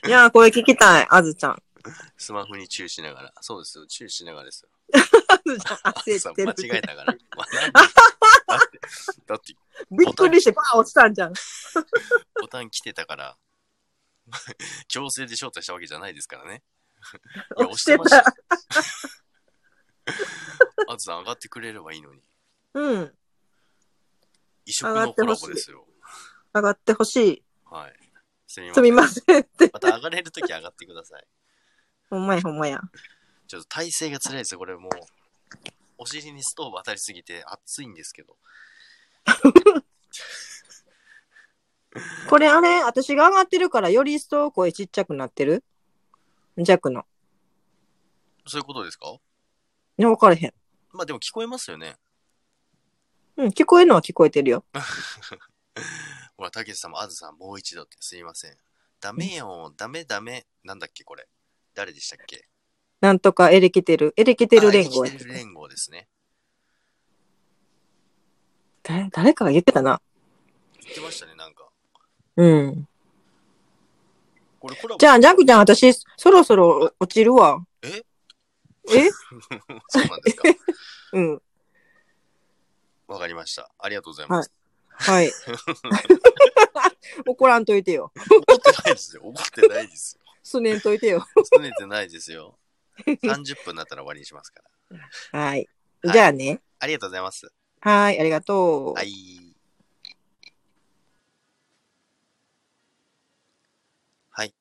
[0.05, 1.61] いやー、これ聞きたい、あずちゃん。
[2.17, 3.33] スマホにチューしながら。
[3.41, 3.85] そうですよ。
[3.87, 4.69] チューしながらですよ。
[5.27, 6.47] あずちゃん、焦ってる。
[6.47, 7.13] 間違えたから。
[7.13, 7.19] だ
[8.55, 8.79] って、
[9.27, 9.55] だって、
[9.91, 11.33] びっくりしてバーン落ちたんじゃん。
[12.41, 13.37] ボタン来てたから、
[14.87, 16.63] 強制で招待したわけじゃないですからね。
[17.57, 18.23] いや、押してました。
[20.87, 22.21] あずさん上がってくれればいいのに。
[22.73, 23.17] うん。
[24.65, 25.87] 異色のコラボですよ。
[26.53, 27.43] 上がってほしい。
[27.65, 27.98] はい。
[28.49, 28.83] すみますせん。
[28.83, 29.69] みませんって。
[29.71, 31.27] また上がれるとき上がってください。
[32.09, 32.81] ほんまやほんまや。
[33.47, 34.59] ちょっと体勢が辛いですよ。
[34.59, 34.91] これもう、
[35.99, 38.35] お尻にストーブ当たりすぎて熱いんですけど。
[42.27, 45.63] これあれ、私が上がってるからより一層声ちっちゃくなってる？
[46.57, 47.05] 弱の。
[48.47, 49.11] そういうことですか？
[49.97, 50.53] ね、分かれへん。
[50.91, 51.97] まあでも聞こえますよね。
[53.37, 54.65] うん、聞こえるのは聞こえてるよ。
[56.37, 58.57] ほら、たけしさんもあずさんもう一度ってすいません。
[58.99, 60.45] ダメよ、ダメダメ。
[60.63, 61.27] なんだっけこれ。
[61.73, 62.47] 誰でしたっけ？
[63.01, 66.09] なんとかエレキテル、エレキテル連合エレキテル連合ですね。
[68.83, 70.01] 誰誰かが言ってたな。
[70.81, 71.69] 言ってましたね、なんか。
[72.35, 72.87] うん。
[74.59, 77.65] これコラボじゃあ、ジャンクちゃん、私、そろそろ落ちるわ。
[77.81, 78.03] え？
[78.89, 79.09] え？
[79.87, 80.43] そうなんですか。
[81.13, 81.41] うん。
[83.07, 83.71] わかりました。
[83.79, 84.49] ありがとうございます。
[84.49, 84.58] はい。
[87.25, 88.11] 怒らんといてよ。
[88.15, 89.23] 怒ってないですよ。
[89.23, 90.21] 怒ってないですよ。
[90.43, 91.25] すねんといてよ。
[91.57, 92.57] 拗ねてないですよ。
[93.05, 94.99] 30分になったら終わりにしますから。
[95.39, 95.49] はい。
[95.49, 95.69] はい
[96.01, 96.61] じゃあね。
[96.79, 97.51] ありがとうございます。
[97.81, 98.93] はい、ありがとう。
[98.93, 99.11] はい。
[104.29, 104.53] はい。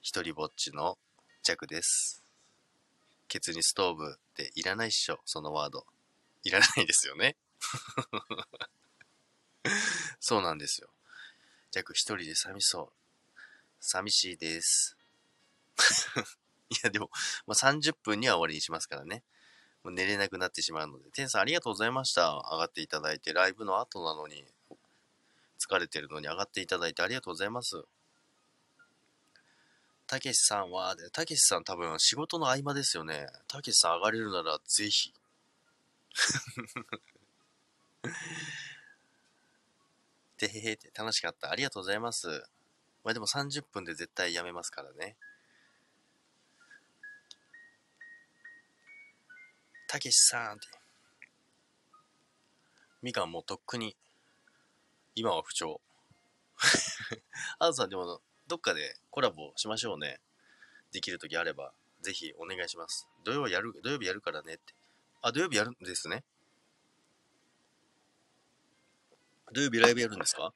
[0.00, 0.98] 一人ぼっちの
[1.42, 2.22] 弱です。
[3.26, 5.84] ケツにストーブっていらないっしょ、そのワード。
[6.44, 7.36] いらないですよね。
[10.20, 10.88] そうなんですよ。
[11.72, 12.88] 弱一人で寂しそう。
[13.80, 14.96] 寂しいです。
[16.70, 17.10] いや、でも、
[17.46, 19.22] まあ、30分には終わりにしますからね。
[19.82, 21.10] もう寝れなくなってしまうので。
[21.10, 22.30] 天さんありがとうございました。
[22.30, 24.46] 上がっていただいて、ライブの後なのに、
[25.58, 27.84] 疲れてるのに上がっていただいてありがとうございます。
[30.06, 33.26] たけしさんは、たけしさん多分仕事の合間ですよね。
[33.48, 35.12] たけしさん上がれるならぜひ。
[40.36, 41.50] てへへって楽しかった。
[41.50, 42.44] ありがとうございます。
[43.04, 45.16] まあでも30分で絶対やめますからね。
[49.86, 50.66] たけしさんって。
[53.02, 53.94] みかんもうとっくに、
[55.14, 55.80] 今は不調。
[57.58, 60.20] あずさんでも、どっかでコラボしましょうね。
[60.90, 63.06] できるときあれば、ぜひお願いします。
[63.24, 64.74] 土曜やる、土曜日やるからねって。
[65.22, 66.24] あ、土曜日やるんですね。
[69.52, 70.52] 土曜日ライブやるんですか？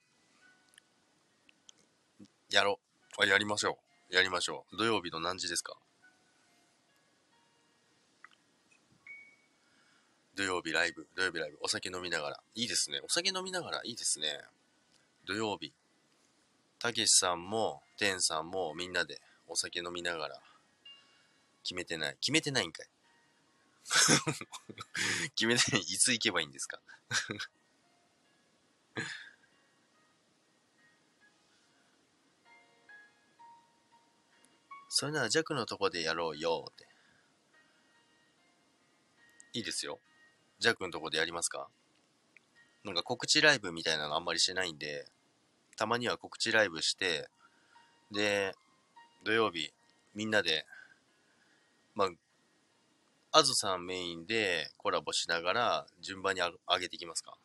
[2.50, 2.80] やろ
[3.18, 3.22] う。
[3.22, 3.78] あ、やりましょ
[4.10, 4.14] う。
[4.14, 4.76] やりましょう。
[4.76, 5.76] 土曜日の何時ですか？
[10.34, 12.40] 土曜日ライブ、土曜日ライブ、お酒飲みながら。
[12.54, 13.00] いいですね。
[13.04, 14.40] お酒飲みながらいいですね。
[15.26, 15.72] 土曜日。
[16.78, 20.40] たけしさんも、てんさんもみんなでお酒飲みながら。
[21.64, 22.16] 決めてない。
[22.20, 22.86] 決めてないんかい。
[25.34, 25.80] 決めてない。
[25.80, 26.80] いつ行けばいいんですか？
[34.98, 36.84] それなら弱のとこでやろうよって。
[39.52, 40.00] いいですよ。
[40.58, 41.68] 弱のとこでやりますか？
[42.82, 45.06] なんか告知ライブみたいなのあんまりしないんで、
[45.76, 47.28] たまには告知ライブして、
[48.10, 48.56] で、
[49.22, 49.72] 土曜日、
[50.16, 50.66] みんなで、
[51.94, 52.08] まあ、
[53.30, 57.38] あずさんメインでコラボしながら順番に上げていきますか？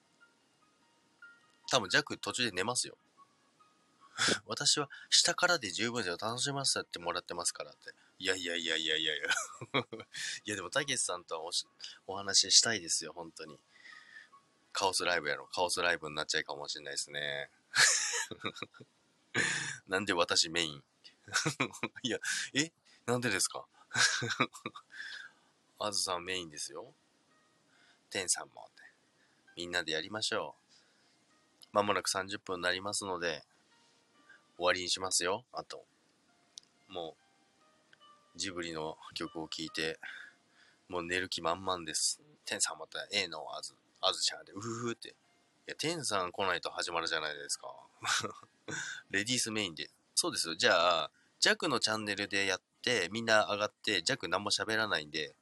[1.70, 2.96] 多分弱途中で寝ますよ。
[4.46, 6.18] 私は下からで十分ですよ。
[6.20, 7.94] 楽しませてもらってますからって。
[8.20, 9.30] いやいやいやいやいやいや。
[10.46, 11.66] いやでも、たけしさんとはおし
[12.06, 13.60] お話ししたいですよ、本当に。
[14.72, 15.48] カオスライブやろ。
[15.48, 17.50] カオスライブになっちゃうかもしれないですね。
[19.88, 20.84] なんで私メイン？
[22.04, 22.20] いや、
[22.54, 22.72] え？
[23.06, 23.66] なんでですか？
[25.80, 26.94] あずさんメインですよ。
[28.10, 28.84] てんさんもって。
[29.56, 30.64] みんなでやりましょう。
[31.74, 33.44] まもなく30分になりますので、
[34.58, 35.46] 終わりにしますよ。
[35.54, 35.86] あと。
[36.88, 37.16] も
[38.36, 40.00] う、ジブリの曲を聴いて、
[40.90, 42.22] もう寝る気満々です。
[42.46, 43.46] てんさんまた A の？
[43.56, 45.10] あず、あずちゃんで、うふふって。
[45.10, 45.14] い
[45.68, 47.74] や、てんさん来ないと始まるじゃないですか。
[49.10, 49.90] レディースメインで。
[50.16, 50.56] そうですよ。
[50.56, 55.36] じゃあ、ジャクのチャンネルでやって、みんな上がって、ジャック何も喋らないんで、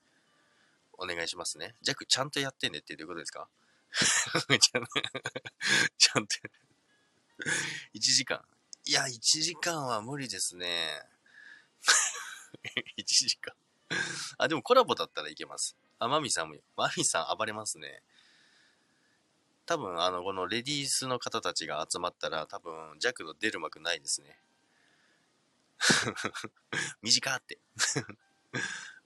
[0.93, 1.76] お願いしますね。
[1.82, 3.50] ジャクちゃんとやってねってどういうことですか？
[4.60, 6.36] ちゃんと。
[7.95, 8.45] 1 時間。
[8.86, 10.67] いや、1時間は無理ですね。
[12.98, 13.54] 1時間。
[14.38, 15.76] あ、でもコラボだったらいけます。
[16.00, 18.02] あ、マミさんも、マミさん暴れますね。
[19.65, 24.39] 多分、あの、このレディースの方たちが集まったら、多分、弱の出る幕ないですね。
[27.02, 27.60] 短って。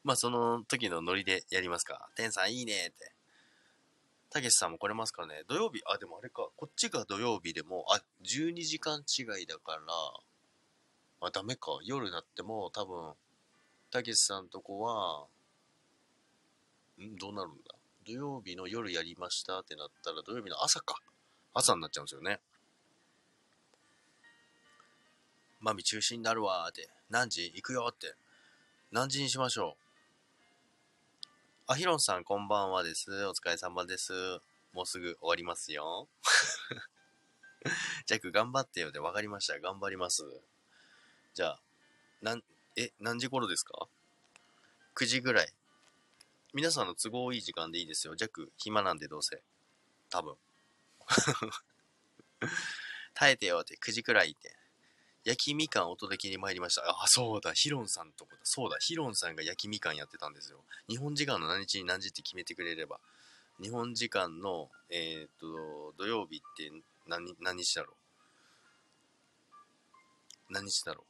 [0.04, 2.10] まあその時のノリでやりますか。
[2.16, 3.15] 天さんいいねって。
[4.36, 5.44] たけしさんも来れますからね。
[5.48, 6.50] 土曜日、あ、でもあれか。
[6.58, 9.82] こっちが土曜日でも、あ、12時間違いだから、
[11.22, 11.80] あ、ダメか。
[11.86, 13.14] 夜になっても多分、
[13.92, 15.28] たけしさんとこは、
[17.02, 17.16] ん？
[17.16, 17.76] どうなるんだ？
[18.06, 20.98] 土曜日の夜やりましたってなったら土曜日の朝か。
[21.54, 22.42] 朝になっちゃうんですよね。
[25.62, 26.90] マミ中止になるわーって。
[27.10, 27.46] 何時？
[27.46, 28.16] 行くよって。
[28.92, 29.85] 何時にしましょう？
[31.68, 33.10] あ、ヒロンさんこんばんはです。
[33.26, 34.14] お疲れ様です。
[34.72, 36.08] もうすぐ終わりますよ。
[38.06, 39.60] ジャック頑張ってよで分かりました。
[39.60, 40.24] 頑張ります。
[41.34, 41.60] じゃあ、
[42.22, 42.44] なん、
[42.78, 43.88] え、何時頃ですか
[44.96, 45.48] ?9 時ぐらい。
[46.54, 48.16] 皆さんの都合いい時間でいいですよ。
[48.16, 49.42] ジャック暇なんでどうせ。
[50.12, 50.36] 多分。
[53.16, 54.56] 耐えてよって9時くらいって。
[55.26, 56.84] 焼きみかんお届けに参りました。
[56.88, 58.38] あ、そうだ、ヒロンさんとこだ。
[58.44, 60.64] そうだ、ヒロンさんが焼きみかんやってたんですよ。
[60.88, 63.00] 日本時間の何日に何時って決めてくれれば。
[63.60, 66.72] 日本時間の、えーっと、土曜日って
[67.08, 67.94] 何何日だろ
[70.50, 70.54] う？
[70.54, 71.04] 何日だろ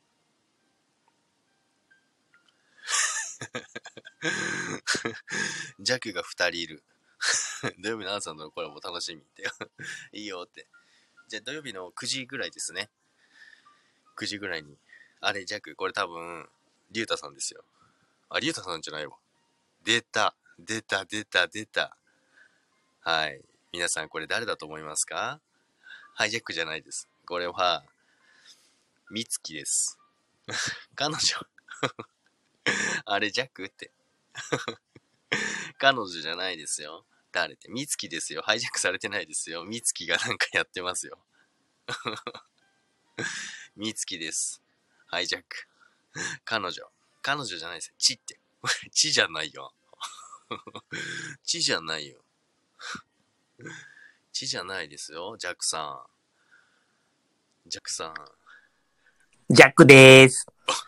[5.80, 5.84] う？
[5.84, 6.84] ジャックが2人いる。
[7.84, 9.43] 土曜日の朝のコラボ楽しみって。
[10.17, 10.67] いいよって。
[11.28, 12.89] じゃあ土曜日の9時ぐらいですね。
[14.15, 14.78] 9時ぐらいに。
[15.21, 16.47] あれ、ジャック、これ多分、
[16.91, 17.63] リュウタさんですよ。
[18.30, 19.17] あ、リュウタさんじゃないわ。
[19.84, 21.97] 出た、出た、出た、出た。
[23.01, 23.41] はい。
[23.71, 25.39] 皆さん、これ誰だと思いますか？
[26.13, 27.08] ハイジャックじゃないです。
[27.25, 27.84] これは、
[29.10, 29.99] ミツキです。
[30.95, 31.19] 彼女。
[33.06, 33.91] あれ、ジャックって。
[35.78, 37.06] 彼女じゃないですよ。
[37.32, 37.69] 誰って？
[37.69, 38.41] ミツキですよ。
[38.41, 39.65] ハイジャックされてないですよ。
[39.65, 41.19] ミツキがなんかやってますよ。
[43.75, 44.61] ミツキです。
[45.07, 45.67] ハイジャック。
[46.45, 46.83] 彼女。
[47.21, 47.93] 彼女じゃないです。
[47.97, 48.39] チって。
[48.91, 49.73] チじゃないよ。
[51.43, 52.23] チじゃないよ。
[54.31, 55.35] チじゃないですよ。
[55.38, 56.07] ジャックさ
[57.65, 57.69] ん。
[57.69, 58.13] ジャックさん。
[59.49, 60.45] ジャックです。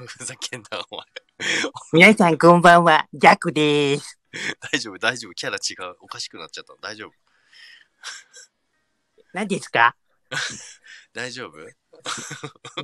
[0.07, 1.05] ふざけんな、お前。
[1.91, 4.17] 皆さんこんばんは、ジャックです。
[4.71, 5.33] 大丈夫、大丈夫。
[5.33, 5.97] キャラ違う。
[6.01, 6.73] おかしくなっちゃった。
[6.79, 7.13] 大丈夫。
[9.33, 9.95] 何ですか？
[11.13, 11.57] 大丈夫？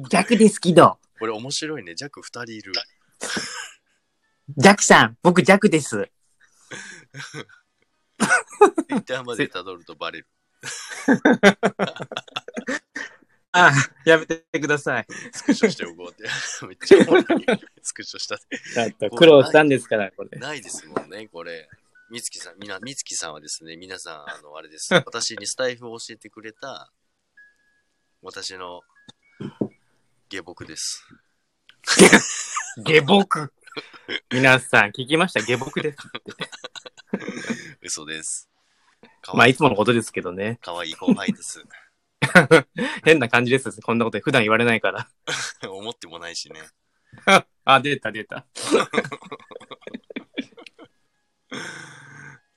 [0.10, 0.99] ジャックですけど。
[1.19, 1.95] これ面白いね。
[1.95, 2.73] ジャック二人いる。
[4.58, 6.10] ジャックさん、僕ジャックです。
[8.89, 10.28] 一旦まで辿るとバレる。
[13.56, 13.71] あ、
[14.06, 15.06] やめてください。
[15.32, 16.23] スクショしておこうって。
[16.67, 17.26] めっちゃおもろい。
[17.84, 18.60] スクショしたって。
[18.76, 20.39] だって苦労したんですから、これ。
[20.39, 21.69] ないですもんね、これ。
[22.10, 24.91] みつきさん、みな、みつきさんはですね、皆さん、あの、あれです。
[24.93, 26.91] 私にスタイフを教えてくれた、
[28.21, 28.82] 私の
[30.34, 31.06] 下僕です。
[32.84, 33.54] 下僕。
[34.32, 35.41] 皆さん、聞きました？
[35.41, 35.98] 下僕です。
[37.84, 38.50] 嘘です。
[39.22, 40.58] かまあ、わいつものことですけどね。
[40.63, 41.63] かわいい後輩です。
[43.06, 43.80] 変な感じです。
[43.84, 45.08] こんなこと普段言われないから。
[45.69, 46.62] 思ってもないしね。
[47.63, 48.48] あ、出た出た。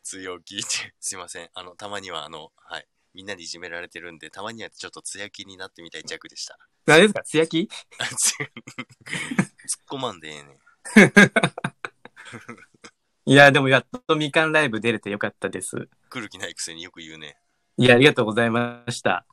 [0.02, 1.50] 強気って、すいません。
[1.52, 2.88] あの、たまには、あの、はい。
[3.16, 6.58] みんなにいじめられてるんで、たまにはちょっと強気になってみたい弱でした。
[6.84, 7.22] 何ですか？
[7.24, 7.66] つやき
[7.98, 8.50] 突っ
[9.88, 10.58] 込まんでええねん。
[13.32, 15.88] いや、でもやっとみかんライブ出れてよかったです。
[16.10, 17.38] 来る気ないくせによく言うね。
[17.78, 19.24] いや、ありがとうございました。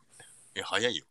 [0.56, 1.06] え、早いよ。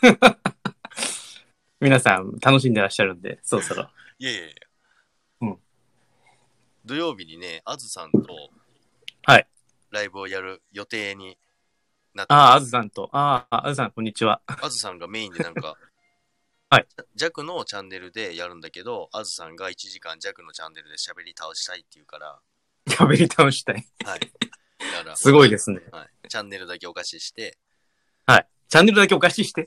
[1.80, 3.90] 皆さん、楽しんでらっしゃるんで、そろそろ。
[4.20, 4.54] いやいやいや。
[5.40, 5.58] うん。
[6.84, 8.50] 土曜日にね、あずさんと、
[9.24, 9.48] はい。
[9.90, 11.36] ライブをやる予定に
[12.20, 13.08] なってああ、あずさんと。
[13.12, 14.40] ああ、あずさん、こんにちは。
[14.46, 15.76] あずさんがメインでなんか、
[16.70, 16.86] はい。
[17.16, 22.38] 弱のチャンネルでやるんだけど、あずさんが1時間弱のチャンネルで喋り倒したいって言うから、
[22.86, 23.86] 喋り倒したい。
[24.04, 24.20] はい。
[24.20, 25.80] だから、すごいですね。
[25.90, 26.28] はい。
[26.28, 27.58] チャンネルだけお貸しして、
[28.26, 28.48] はい。
[28.68, 29.66] チャンネルだけお貸しして。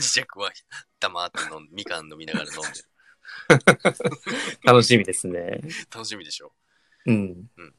[0.00, 0.52] 弱 は
[1.00, 2.88] 黙って飲んみかん飲みながら飲んでる。
[4.62, 5.60] 楽しみですね。
[5.90, 6.52] 楽しみでしょ。
[7.06, 7.74] うんうん。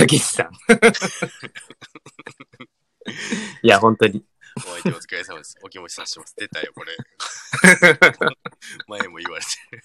[0.00, 0.50] たけしさん。
[3.62, 4.24] いや、本当に。
[4.56, 5.58] お相手お疲れ様です。
[5.62, 6.34] お気持ちさせてます。
[6.36, 6.96] 出たよ、これ。
[8.88, 9.82] 前も言われてる。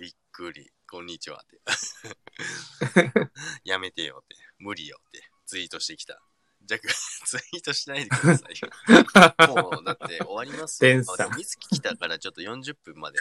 [0.00, 0.72] びっくり。
[0.90, 1.60] こんにちはって。
[3.64, 4.36] やめてよって。
[4.58, 5.30] 無理よって。
[5.46, 6.20] ツイートしてきた。
[6.64, 6.80] じゃあ、
[7.26, 8.68] ツイートしないでくださいよ。
[9.54, 10.96] もう、だって終わりますよ。
[11.36, 13.20] みつき来たからちょっと40分まで。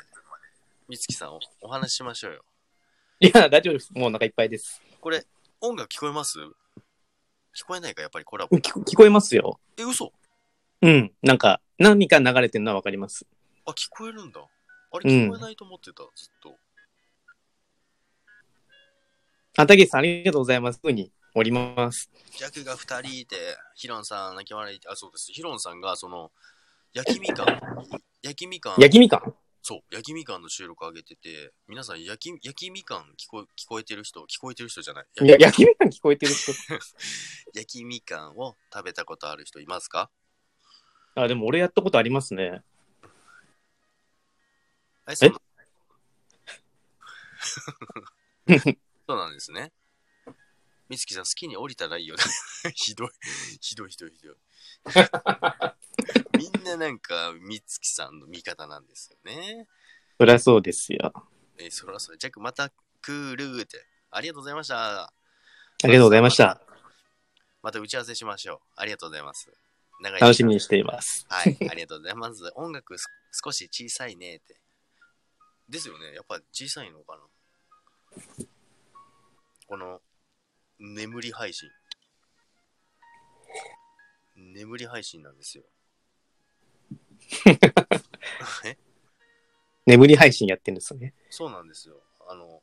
[0.87, 2.43] みつきさんお、お話ししましょうよ。
[3.23, 3.89] いや、大丈夫です。
[3.93, 4.81] もうお腹いっぱいです。
[4.99, 5.25] これ、
[5.61, 6.39] 音楽聞こえます？
[6.39, 8.57] 聞こえないか、やっぱりコラボ。
[8.57, 9.61] 聞こ聞こえますよ。
[9.77, 10.11] え、嘘？
[10.81, 11.13] うん。
[11.21, 13.25] なんか、何か流れてるのはわかります。
[13.65, 14.41] あ、聞こえるんだ。
[14.41, 16.57] あれ、聞こえないと思ってた、ずっと。
[19.55, 20.79] あ、たけしさん、ありがとうございます。
[20.79, 22.09] すぐにおります。
[22.37, 23.37] ジャクが2人いて、
[23.75, 25.31] ヒロンさん、泣き笑い、あ、そうです。
[25.31, 26.33] ヒロンさんが、その、
[26.93, 27.61] 焼きみかん、
[28.21, 29.33] 焼きみかん、焼きみかん？
[29.65, 35.05] そう、焼きみかんの収録上げてて、皆さん、焼き、焼きみかん聞こえ、聞こえてる人、聞こえてる人じゃない？
[35.21, 36.51] いや、焼きみかん聞こえてる人。
[37.55, 40.11] 焼きみかんを食べたことある人いますか？
[41.15, 42.61] あ、でも俺やったことありますね。
[45.05, 45.31] はい、そう
[49.07, 49.71] そうなんですね。
[50.89, 52.17] みつきさん、好きに降りたらいいよ。
[52.75, 53.09] ひどい、
[53.61, 54.35] ひどい、ひどい、ひどい。
[56.37, 59.67] みんななんか、みつきさんの味方なんですよね。
[60.17, 61.13] そりゃそうですよ。
[61.57, 62.69] えーそらそら、ジャックまた
[63.01, 63.85] 来るって。
[64.11, 65.03] ありがとうございました。
[65.03, 65.13] あ
[65.83, 66.61] りがとうございました。
[67.61, 68.59] また打ち合わせしましょう。
[68.75, 69.51] ありがとうございます。
[70.01, 71.25] 長い楽しみにしています。
[71.29, 72.51] はい、 ありがとうございます。
[72.55, 74.59] 音楽す少し小さいねって。
[75.69, 76.13] ですよね。
[76.13, 78.45] やっぱ小さいのかな。
[79.67, 80.01] この、
[80.79, 81.69] 眠り配信。
[84.35, 85.63] 眠り配信なんですよ。
[88.65, 88.77] え？
[89.85, 91.13] 眠り配信やってるんですよね。
[91.29, 92.01] そうなんですよ。
[92.27, 92.61] あの、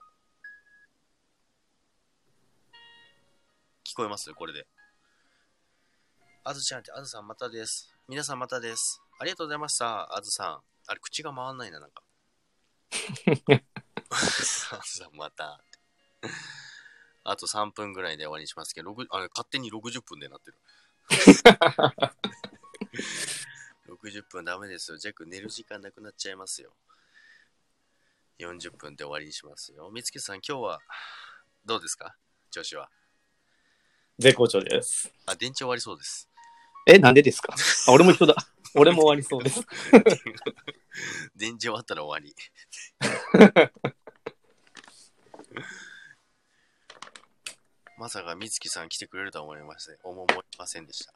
[3.85, 4.33] 聞こえます？
[4.35, 4.67] これで。
[6.43, 7.95] あずちゃんって、あずさんまたです。
[8.09, 9.03] 皆さんまたです。
[9.19, 10.17] ありがとうございました。
[10.17, 10.63] あずさん。
[10.87, 12.03] あれ、口が回んないな、なんか。
[14.11, 15.63] あずさんまた。
[17.23, 20.57] あと3分ぐらいで終わりにしますけど、6あれ勝手に60分でなってる。
[23.89, 24.97] 60分ダメですよ。
[24.97, 26.73] ジャック寝る時間なくなっちゃいますよ。
[28.39, 29.91] 40分で終わりにしますよ。
[29.93, 30.81] みつけさん、今日は
[31.65, 32.17] どうですか？
[32.51, 32.89] 調子は。
[34.19, 35.13] 絶好調です。
[35.27, 36.29] あ、電池終わりそうです。
[36.87, 37.55] え、なんでですか？
[37.89, 38.35] あ、俺も一緒だ。
[38.75, 39.61] 俺も終わりそうです。
[41.37, 42.35] 電池終わったら終わり。
[48.01, 49.97] まさかみつきさん来てくれるとは思いません。
[50.03, 50.27] 思い
[50.59, 51.13] ませんでした。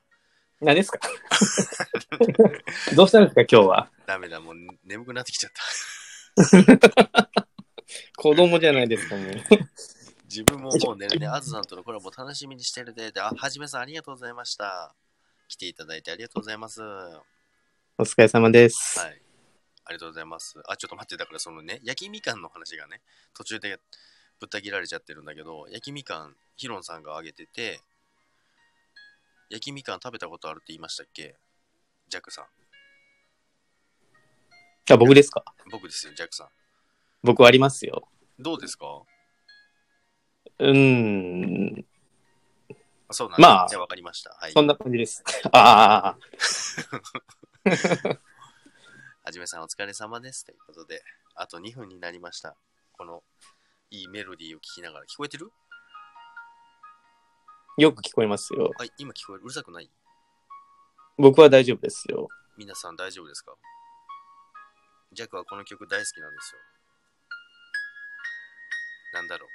[0.61, 0.99] 何ですか？
[2.95, 3.91] どうしたんですか今日は？
[4.07, 4.55] ダメだ、もう
[4.85, 5.53] 眠くなってきちゃっ
[7.17, 7.31] た。
[8.17, 9.35] 子供じゃないですか、もう。
[10.25, 11.27] 自分ももう寝るね。
[11.27, 13.13] あずさんとのコラボ楽しみにしてるで。
[13.13, 14.95] であ、はじめさんありがとうございました。
[15.49, 16.83] 来ていただいてありがとうございます。
[16.83, 17.23] は
[17.97, 19.01] お疲れ様です。
[19.01, 19.01] い。
[19.01, 19.09] あ
[19.89, 20.61] りがとうございます。
[20.69, 23.01] あ、ちょっと待って、だからそのね、焼きみかんの話がね、
[23.33, 23.81] 途中で
[24.41, 27.81] ぶった切られちゃってるんだけど、焼きみかん、ヒロンさんがあげてて、
[29.51, 31.37] 焼きみかん食べたことあるって言いましたっけ？
[32.09, 32.45] ジャックさん。
[34.91, 35.45] あ、僕ですか？
[35.71, 36.49] 僕ですよ、ジャックさん。
[37.23, 38.09] 僕ありますよ。
[38.39, 39.03] どうですか？
[40.59, 41.87] うーん。
[43.09, 44.31] あそうなんですまあじゃあ分かりました。
[44.31, 44.53] はい。
[44.53, 45.23] そんな感じです。
[45.53, 46.19] ああ、
[49.25, 50.45] はじめさんお疲れ様です。
[50.45, 51.03] ということで、
[51.35, 52.57] あと2分になりました。
[52.93, 53.23] この
[53.95, 55.53] いいメロディーを聞きながら、聞こえてる？
[57.79, 58.73] よく聞こえますよ。
[58.77, 59.43] はい、今聞こえる？
[59.45, 59.89] うるさくない？
[61.17, 62.27] 僕は大丈夫ですよ。
[62.59, 63.55] 皆さん大丈夫ですか？
[65.13, 66.61] ジャックはこの曲大好きなんですよ。
[69.13, 69.49] なんだろう。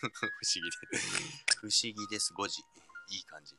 [0.08, 0.76] 不思議で。
[1.60, 2.62] 不思議です、5時。
[3.10, 3.54] いい感じ。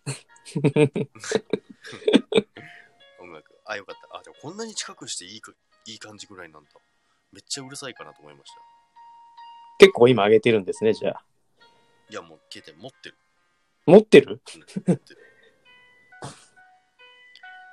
[3.19, 3.55] 音楽。
[3.65, 4.17] あ、よかった。
[4.17, 5.51] あ、でもこんなに近くしていいか
[5.85, 6.69] いい感じぐらいなんだ。
[7.31, 8.78] めっちゃうるさいかなと思いました。
[9.79, 11.23] 結構今上げてるんですね、じゃあ。
[12.09, 13.15] いや、もう、携帯持ってる。
[13.85, 14.41] 持ってる？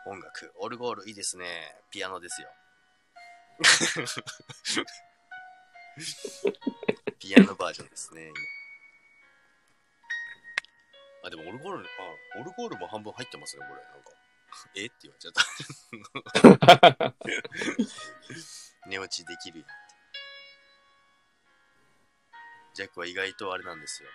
[0.07, 1.77] 音楽、オルゴールいいですね。
[1.91, 2.49] ピアノですよ。
[7.19, 8.37] ピアノバージョンですね、今。
[11.25, 11.89] あ、でもオルゴール、あ、
[12.41, 13.83] オルゴールも半分入ってますね、これ。
[13.83, 14.11] なんか。
[14.77, 14.87] え？
[14.87, 15.33] って言われちゃっ
[16.93, 17.15] た。
[18.89, 19.86] 寝落ちできるやんって。
[22.77, 24.11] ジャックは意外とあれなんですよ。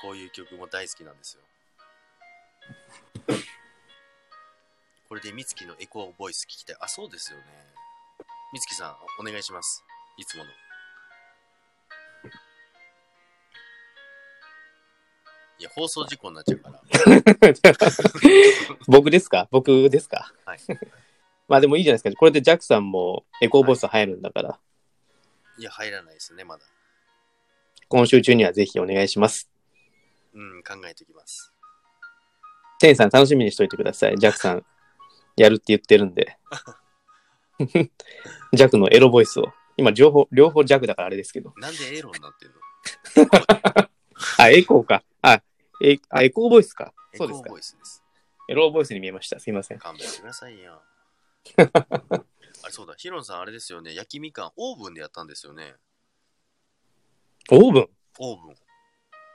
[0.00, 1.42] こういう曲も大好きなんですよ。
[5.06, 6.76] これで美月のエコーボイス聞きたい。
[6.80, 7.44] あ、そうですよね。
[8.54, 9.84] 美月さん、お願いします。
[10.16, 10.50] いつもの。
[15.58, 16.80] いや、放送事故になっちゃうから。
[18.88, 19.46] 僕ですか？
[19.50, 20.32] 僕ですか？
[20.46, 20.58] はい。
[21.48, 22.18] まあでもいいじゃないですか。
[22.18, 24.58] これでジャックさんもエコーボイス入るんだから、
[25.58, 26.64] いや、入らないですね、まだ。
[27.94, 29.48] 今週中にはぜひお願いします。
[30.34, 31.54] うん、考えておきます。
[32.80, 34.18] テンさん楽しみにしといてください。
[34.18, 34.66] ジャックさん
[35.38, 36.36] やるって言ってるんで。
[38.52, 39.44] ジャックのエロボイスを。
[39.76, 41.52] 今両方、両方ジャックだからあれですけど。
[41.56, 42.58] なんでエロになってんの？
[44.38, 45.04] あ、エコーか。
[45.22, 45.40] あ、
[45.80, 46.92] えあエコーボイスか。
[47.14, 47.58] そうですかエコーボ。
[47.60, 48.02] イスです。
[48.48, 49.38] エロボイスに見えました。
[49.38, 49.78] すいません。
[49.78, 50.82] 勘弁してくださいよ。
[51.58, 55.76] あれ、そうだ、ヒロンさんあれですよね、焼きみかんオーブンでやったんですよね。
[57.50, 57.88] オーブン？
[58.20, 58.54] オーブン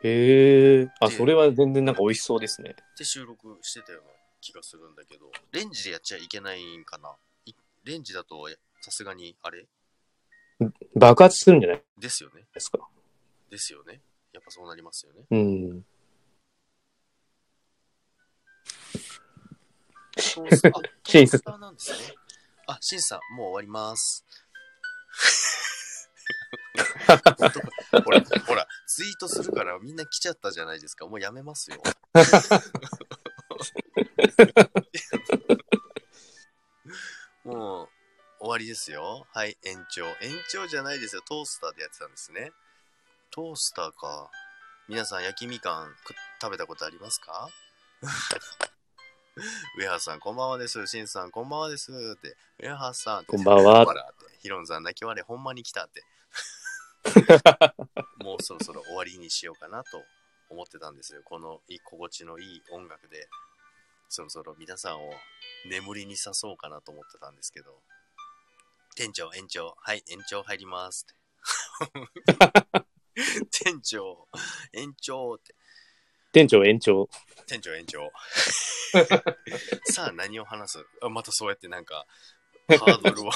[0.01, 0.87] へえ。
[1.01, 2.75] あ、でそれは全然なんか美味しそうですね。
[2.97, 4.09] で収録してたような
[4.41, 7.15] 気がするんだけど、レンジでやっちゃいけないんかな？
[7.45, 7.53] い
[7.83, 8.47] レンジだと
[8.81, 9.65] さすがにあれ？
[10.95, 11.83] 爆発するんじゃない？
[11.99, 12.45] ですよね。
[12.53, 12.79] ですか？
[13.49, 14.01] ですよね。
[14.33, 15.25] やっぱそうなりますよね。
[15.31, 15.81] うん。
[20.15, 21.97] ト ースターあシンさんトースターなんですね。
[22.67, 24.25] あ、シンさん、もう終わります。
[28.03, 31.07] ほら、ほら、ツイートするからみんな来ちゃったじゃないですか。
[31.07, 31.81] もうやめますよ。
[37.43, 37.89] もう
[38.39, 39.27] 終わりですよ。
[39.33, 40.05] はい、延長。
[40.21, 41.21] 延長じゃないですよ。
[41.21, 42.51] トースターでやってたんですね。
[43.31, 44.29] トースターか。
[44.87, 47.49] 皆さん焼きみかんく食べたことありますか？
[49.77, 50.85] ウェハーさん、こんばんはです。
[50.87, 51.91] シンさん、こんばんはです。
[51.91, 52.35] って。
[52.59, 53.85] ウェハーさん、こんばんは。
[54.41, 56.03] ヒロンさん、泣き割れ、ほんまに来たって。
[58.23, 60.03] もうそろそろ終わりにしようかなと
[60.49, 61.21] 思ってたんですよ。
[61.23, 63.27] このい心地のいい音楽で、
[64.09, 65.13] そろそろ皆さんを
[65.69, 67.81] 眠りに誘そうかなと思ってたんですけど、
[68.95, 71.19] 店長、延長、はい、延長入りますって。
[73.51, 74.27] 店長、
[74.73, 75.55] 延長って。
[76.31, 77.09] 店長延長。
[77.47, 78.11] 店長延長。
[79.91, 80.85] さあ何を話す？
[81.01, 82.05] あまたそうやってなんか、
[82.67, 83.31] ハードルを、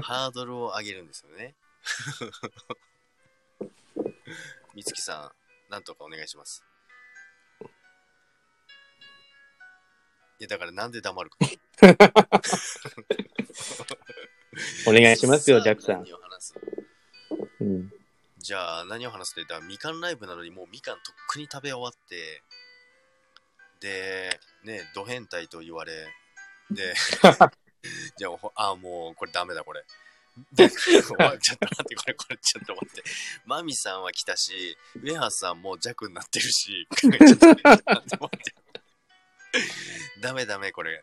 [0.00, 1.54] ハードルを上げるんですよね。
[4.74, 5.32] みつきさ
[5.68, 6.62] ん、なんとかお願いします。
[10.38, 11.38] いや、だからなんで黙るか。
[14.86, 16.04] お願いしますよ、ジャックさん。
[17.60, 17.90] うん。
[18.46, 22.44] じゃあ何を話すって言ったらみかんライブなのにもうみかんとっくに食べ終わって
[23.80, 26.06] でねド変態と言われ
[26.70, 26.94] で
[28.16, 29.84] じゃあほあもうこれダメだこれ
[30.56, 30.70] ちょっ
[31.08, 33.02] と待ってこれこれちょっと待って
[33.46, 38.54] マミさんは来たしウェハーさんも弱になってるしちょっと待って
[40.20, 41.02] ダメダメこれ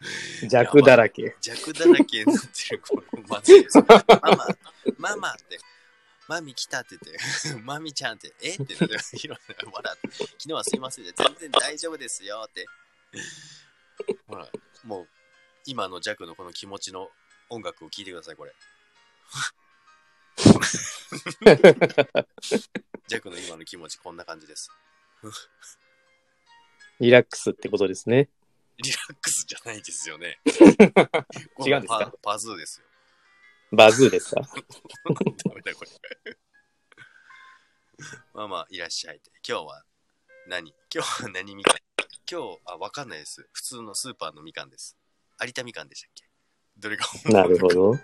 [0.48, 1.34] 弱だらけ。
[1.40, 2.82] 弱だらけになってる。
[2.86, 3.78] これまずいです。
[3.78, 4.46] ママ、
[4.98, 5.58] ママって、
[6.28, 7.16] マミ来たってて、
[7.64, 9.36] マミちゃんって、えって言って、ヒロ
[9.72, 12.66] 笑って、昨日はすいませんで、全然大丈夫ですよって。
[14.26, 14.48] ほら、
[14.84, 15.08] もう、
[15.66, 17.08] 今の弱のこの気持ちの
[17.48, 18.52] 音楽を聴いてください、これ。
[23.08, 24.70] 弱の今の気持ち、こんな感じです。
[27.00, 28.28] リラックスってことですね。
[28.78, 30.38] リラックスじゃないですよね。
[31.66, 32.10] 違うんですか？
[32.10, 32.86] パパズーですよ。
[33.72, 34.40] バズーですか？
[35.44, 35.90] ダメだこれ。
[38.32, 39.30] まあまあ、いらっしゃいって。
[39.46, 39.84] 今日は
[40.46, 40.74] 何？
[40.94, 41.76] 今日は何みかん？
[42.30, 43.46] 今日、あ、わかんないです。
[43.52, 44.96] 普通のスーパーのみかんです。
[45.42, 46.24] 有田みかんでしたっけ？
[46.78, 47.98] どれが本なるほど。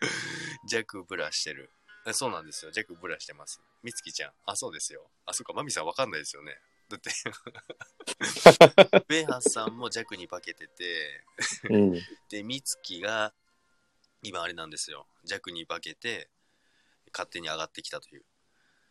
[0.66, 1.70] ジャックブラしてる。
[2.06, 2.70] あそうなんですよ。
[2.70, 3.60] ジャックブラしてます。
[3.82, 4.32] みつきちゃん。
[4.44, 5.10] あ、そうですよ。
[5.26, 5.52] あ、そうか。
[5.54, 6.58] マミさんわかんないですよね。
[6.88, 7.10] だって、
[9.08, 11.24] ベーハスさんもジャックに化けてて、
[11.70, 11.92] うん。
[12.28, 13.32] で、みつきが、
[14.22, 15.06] 今あれなんですよ。
[15.24, 16.28] 弱に化けて、
[17.12, 18.24] 勝手に上がってきたという。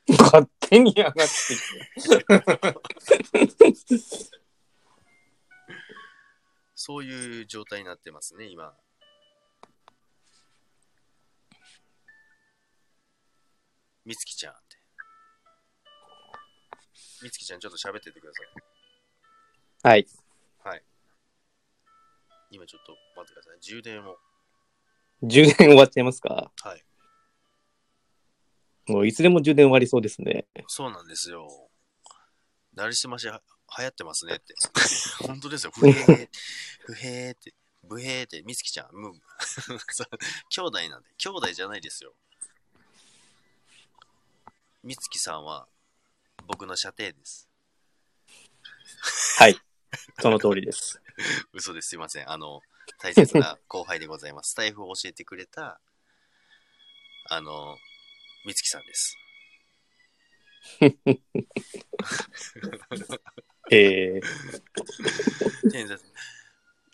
[0.07, 1.21] 勝手に上がって
[1.99, 2.26] きて。
[6.86, 8.73] そういう状態になってますね、今。
[14.03, 14.77] みつきちゃんって。
[17.21, 19.91] みつきちゃん、ちょっと喋っててください。
[19.91, 20.05] はい。
[20.61, 20.84] はい。
[22.51, 23.61] 今ちょっと待ってください。
[23.61, 24.17] 充電を。
[25.21, 26.51] 充電終わっちゃいますか？
[26.63, 26.84] はい。
[28.91, 30.47] もういつでも充電終わりそうですね。
[30.67, 31.47] そうなんですよ。
[32.73, 33.41] なりすましは
[33.78, 34.53] 流行ってますねって。
[35.26, 35.71] 本当ですよ。
[35.71, 36.05] 不平、
[36.86, 37.53] 不平って、
[37.89, 39.11] 不平って、みつきちゃん、む、
[40.49, 42.15] 兄弟なんで、兄弟じゃないですよ。
[44.84, 45.67] みつきさんは、
[46.45, 47.49] 僕の射程です。
[49.38, 49.57] はい。
[50.19, 51.01] その通りです。
[51.53, 51.89] 嘘です。
[51.89, 52.30] すいません。
[52.30, 52.61] あの、
[52.99, 54.51] 大切な後輩でございます。
[54.51, 55.80] スタイフを教えてくれた、
[57.30, 57.78] あの、
[58.45, 59.17] みつきさんです。
[63.72, 65.97] えー、天然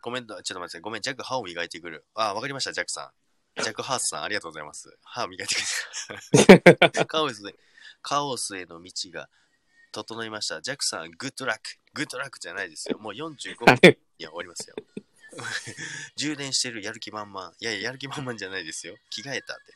[0.02, 2.06] コメント、ちょっと待って、ごめん、ジャック歯を磨いてくる。
[2.16, 3.12] あ、わかりました、ジャックさ
[3.58, 3.62] ん。
[3.62, 4.98] ジャックハースさん、ありがとうございます。
[5.04, 7.06] 歯を磨いてくれた。
[7.06, 7.54] カオスへ、
[8.02, 9.30] カオスへの道が
[9.92, 10.62] 整いました。
[10.62, 12.98] ジャックさん、 Good luck。Good luck じゃないですよ。
[13.00, 14.76] もう45分には終わりますよ。
[16.16, 17.54] 充電してるやる気満々。
[17.60, 18.96] いやいや、やる気満々じゃないですよ。
[19.10, 19.74] 着替えたって。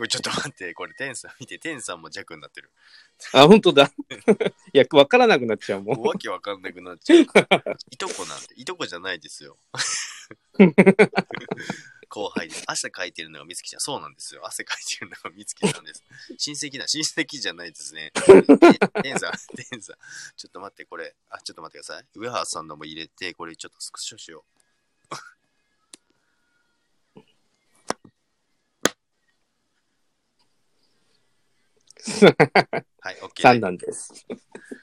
[0.00, 2.70] これちょっと待って、これテンさん見て、テンさんもジャクになってる。
[3.34, 3.92] あ、本当だ。
[4.72, 6.00] いや、わからなくなっちゃうもん。
[6.00, 7.18] わけわかんなくなっちゃう。
[7.20, 7.26] い
[7.98, 9.58] とこなんて、いとこじゃないですよ。
[12.08, 12.64] 後輩です。
[12.66, 13.80] 汗かいてるのがみつきちゃん。
[13.80, 14.40] そうなんですよ。
[14.46, 16.02] 汗かいてるのがみつきさんです。
[16.38, 16.88] 親戚だ。
[16.88, 18.10] 親戚じゃないですね。
[18.14, 19.96] てテンさん、テンさん。
[20.34, 21.14] ちょっと待って、これ。
[21.28, 22.06] あ、ちょっと待ってください。
[22.14, 24.60] 上原さんのも入れて、これちょっとスクショしよう。
[33.00, 33.42] はい、OK。
[33.42, 34.26] 三段です。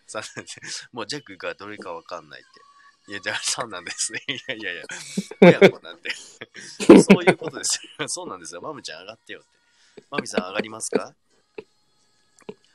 [0.07, 0.89] 三です。
[0.91, 3.11] もうジャックがどれかわかんないって。
[3.11, 4.21] いや、じゃあ三なんですね。
[4.27, 4.83] いやいやいや、
[5.41, 6.09] 親子なんて。
[6.13, 8.07] そういうことですよ。
[8.09, 8.61] そうなんですよ。
[8.61, 9.43] マムちゃん上がってよっ
[9.95, 10.03] て。
[10.09, 11.15] マミさん上がりますか？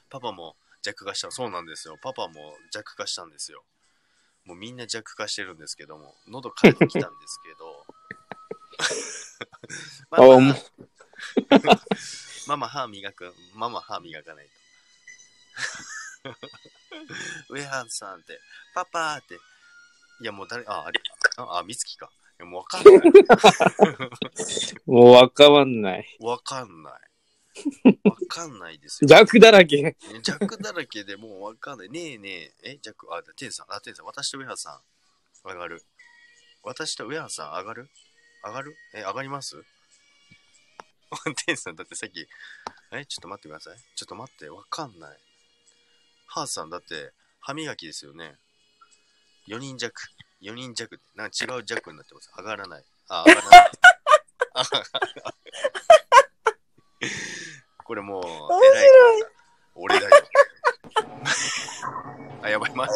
[0.08, 1.30] パパも弱化した。
[1.30, 1.98] そうなんですよ。
[2.02, 3.62] パパも弱化したんですよ。
[4.44, 7.86] もうみんな弱化してるんですけども、喉かいてきたんですけど。
[10.10, 10.54] あも
[12.46, 13.34] マ、ママ歯磨く。
[13.54, 14.52] ママ歯磨かないと。
[17.54, 18.38] 上原さんって、
[18.74, 19.34] パパーって、
[20.20, 21.00] いやもう誰、あ、あれ、
[21.36, 22.10] あ、あみつきか。
[22.38, 22.94] いやもうわかんない。
[24.86, 26.16] もうわかんない。
[26.20, 26.92] わかんない。
[28.04, 29.08] わかんないですよ。
[29.08, 29.96] 弱だらけ。
[30.22, 31.90] 弱だらけで もうわかんない。
[31.90, 32.30] ねえね
[32.62, 34.80] え、え、弱、あ、テンさん、あ、テンさん、私と上原さ
[35.44, 35.84] ん、上がる。
[36.62, 37.90] 私と上原さん、上がる？
[38.44, 38.76] 上がる？
[38.94, 39.62] え、上がります？
[41.46, 42.26] テンさん、だってさっき、
[42.92, 43.78] え、ちょっと待ってください。
[43.94, 45.18] ちょっと待って、わかんない。
[46.26, 48.36] ハースさん、だって、歯磨きですよね。
[49.48, 49.92] 4人弱。
[50.40, 51.00] 4人弱。
[51.14, 52.30] なんか違う弱になってます。
[52.36, 52.84] 上がらない。
[53.08, 53.70] あ、上がらない。
[54.54, 54.64] あ
[57.84, 59.32] これもう、面偉い
[59.74, 60.10] 俺だよ。
[62.42, 62.94] あ、やばい、マジ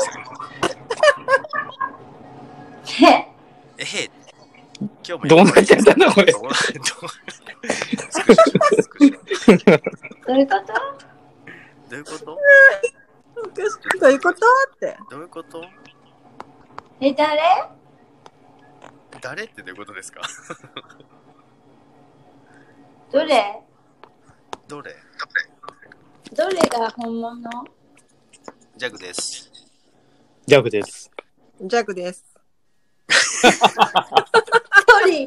[3.04, 3.06] へ
[3.78, 4.10] えへ
[4.78, 6.32] 今日もどうなっちゃったのこれ？
[6.32, 6.40] ど
[10.34, 10.72] ういうこと？
[11.88, 12.24] どういうこと？
[12.26, 14.46] どういうこと？
[14.74, 14.98] って。
[15.10, 15.64] どういうこと？
[17.00, 17.42] え、誰？
[19.22, 20.20] 誰ってどういうことですか？
[23.12, 23.62] どれ？
[24.68, 24.94] どれ？
[26.34, 27.50] どれが本物？
[28.76, 29.50] ジャグです。
[30.46, 31.10] 弱です。
[31.60, 32.24] 弱です。
[35.06, 35.26] 一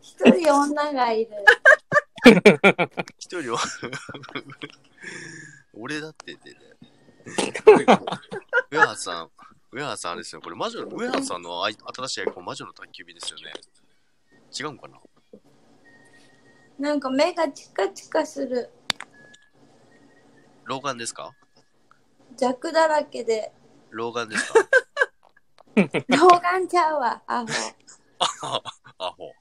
[0.00, 1.30] 一人女がいる。
[3.18, 3.58] 一人は？
[5.74, 6.56] 俺だってってね。
[8.70, 9.30] 上原さん、
[9.72, 10.40] 上原さんあれですよ。
[10.42, 13.52] これ魔女、上原さんのあい新しいアイコン魔女の宅急便ですよね。
[14.58, 14.98] 違うんかな？
[16.78, 18.70] なんか目がチカチカする。
[20.64, 21.32] 老眼ですか？
[22.36, 23.52] 弱だらけで。
[23.90, 24.58] 老眼ですか？
[26.08, 27.46] 老眼ちゃうわ、アホ。
[28.98, 29.32] アホ。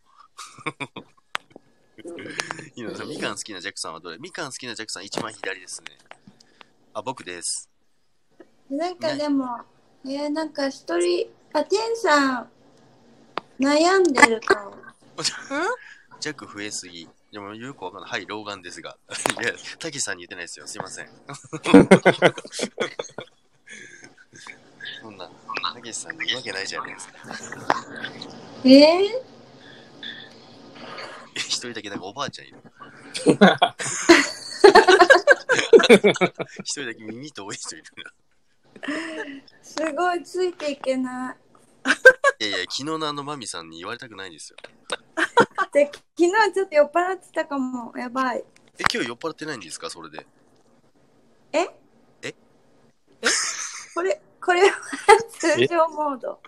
[2.76, 4.18] いいのさん、みかん好きなジャックさんはどれ？
[4.18, 5.88] みかん好きなジャックさん一番左ですね。
[6.93, 7.70] あ、僕です。
[8.70, 9.60] なんかでも、
[10.06, 12.49] えー、なんか一人、あ、テンさん、
[13.60, 14.74] 悩んでる顔。
[16.20, 17.08] ジャック増えすぎ。
[17.32, 18.10] でもよくわかんない。
[18.12, 18.97] はい、老眼ですが。
[19.41, 20.68] いや、たけしさんに言ってないですよ。
[20.68, 21.10] すいません。
[25.01, 25.30] そんな、
[25.74, 27.14] たけしさんに言うわけないじゃないですか。
[28.64, 29.33] えー、
[31.36, 32.58] 一人だけなんかおばあちゃんいる。
[36.64, 38.14] 一人だけ耳と多い人いるな。
[39.62, 41.38] すごいついていけない。
[42.40, 44.58] いやいや、昨日のあのマミさんに言われたくないんですよ。
[45.72, 47.94] で、昨日ちょっと酔っ払ってたかも。
[47.98, 48.44] やばい。
[48.78, 49.90] え、今日酔っ払ってないんですか？
[49.90, 50.26] それで。
[51.52, 51.68] え？
[52.22, 52.34] え？
[53.94, 54.76] これ、これは
[55.40, 56.42] 通常モード。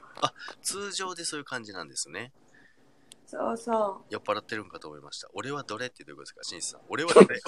[0.62, 2.32] 通常でそういう感じなんですね。
[3.28, 5.28] そうそ酔っ払ってるんかと思いました。
[5.34, 6.44] 俺はどれってどういうことですか？
[6.44, 6.82] シンスさん。
[6.90, 7.36] 俺はどれ？
[7.38, 7.40] う。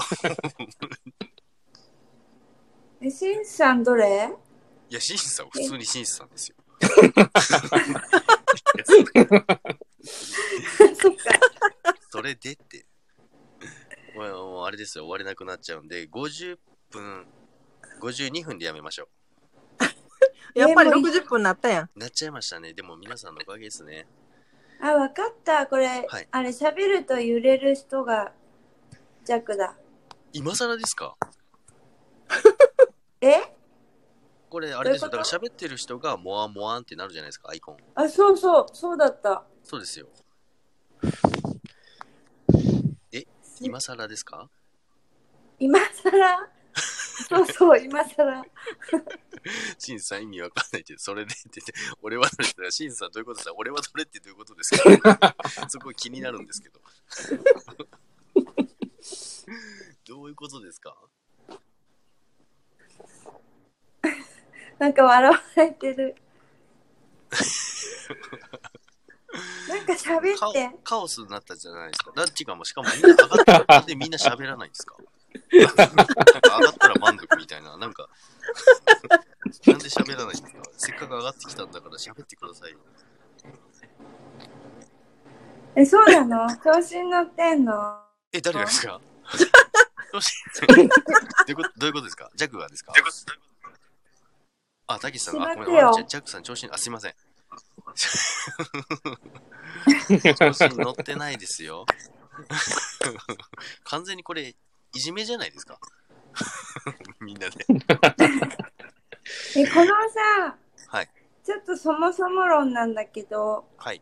[3.06, 4.34] え、しんさんどれ？
[4.90, 6.56] いや、シンスさんは普通にシンスさんですよ。
[10.96, 11.40] そっか。
[12.10, 12.86] それでって。
[14.16, 16.58] もうもうあれですよ、終われなくなっちゃうんで、50
[16.90, 17.28] 分、
[18.02, 19.10] 52分でやめましょ
[20.56, 21.84] やっぱりえもう60分なったやん。
[21.96, 22.00] う。
[22.00, 22.74] なっちゃいましたね。
[22.74, 24.08] でも皆さんのおかげですね。
[24.82, 25.68] あ、わかった。
[25.68, 28.32] これ、はいあれ、喋ると揺れる人が
[29.26, 29.76] 弱だ。
[30.34, 31.16] 今更ですか？
[33.22, 33.54] え？
[34.50, 35.10] これ、あれですよ。
[35.10, 35.32] どういうこと？
[35.32, 37.78] だから喋ってる人がモアモアンってなるじゃないですか、アイコン。
[37.96, 39.44] あ、そうそう、そうだった。
[39.64, 40.08] そうですよ。
[43.12, 43.26] え、
[43.60, 44.50] 今更ですか？
[45.60, 46.50] 今さら
[47.30, 48.44] そうそう、今さら。
[49.80, 51.62] シンさん意味わかんないけど、それでって
[52.02, 53.54] 俺はどれって言ったら、シンさんどういうことですか？
[53.58, 55.36] 俺はどれってどういうことですか？
[55.70, 56.80] そこ気になるんですけど。
[60.08, 60.96] どういうことですか？
[64.80, 66.16] なんか笑われてる。
[69.70, 70.72] なんか喋って。
[70.84, 72.12] カオスになったじゃないですか。
[72.16, 74.96] だっていうかもうしかもみんな上がったらなんでみんな喋らないんですか？
[75.52, 75.88] なんか
[76.60, 77.76] 上がったら満足みたいな。
[77.78, 78.08] なんか、
[79.66, 80.50] なんで喋らないんですか？
[80.78, 82.78] せっかく上がってきたんだから喋ってくださいよ。
[85.76, 86.48] え、そうなの？
[86.58, 88.02] 調子に乗ってんの？
[88.34, 89.00] え、誰がですか？
[90.12, 90.34] どうし
[90.68, 90.90] どういう
[91.56, 91.70] こと？
[91.78, 92.32] どういうことですか？
[92.36, 92.94] ジャックがですか？
[94.88, 97.14] あ、たけしさんが、あ、ごめん、ジャックさん調子に、あ、すいません。
[100.36, 101.86] 調子に乗ってないですよ。
[103.84, 104.56] 完全にこれ、
[104.94, 105.80] いじめじゃないですか
[107.22, 107.66] みんなで。
[107.70, 107.76] え、
[109.68, 110.58] このさ、
[110.88, 111.10] はい。
[111.44, 114.02] ちょっとそもそも論なんだけど、はい。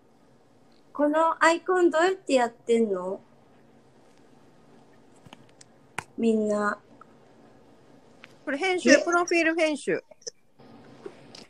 [0.93, 3.21] このアイコンどうやってやってんの？
[6.17, 6.79] みんな。
[8.45, 10.03] これ編集、プロフィール編集。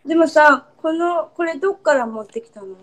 [0.05, 2.75] でもさ、この、これどっから持ってきたの？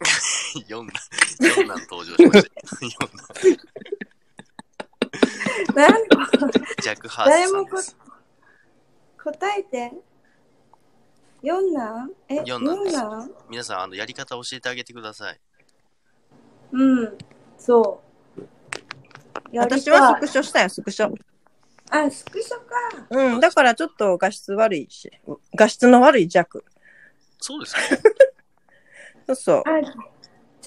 [0.66, 0.92] 四男、
[1.40, 2.50] 四男登場しました。
[2.86, 2.90] 四
[5.74, 6.48] 男、なんか
[6.82, 7.96] ジャックハースさんです。
[9.22, 9.92] 答えて。
[11.42, 15.40] 四男え、四男皆さん、あの、やり方教えてあげてください。
[16.72, 17.18] うん、
[17.58, 18.02] そ
[18.42, 18.46] う。
[19.56, 21.14] 私はスクショしたよ、スクショ。
[21.90, 23.06] あ、スクショか。
[23.10, 25.10] うん、だからちょっと画質悪いし、
[25.54, 26.64] 画質の悪い弱。
[27.38, 27.80] そうですか？
[29.28, 29.62] そうそう。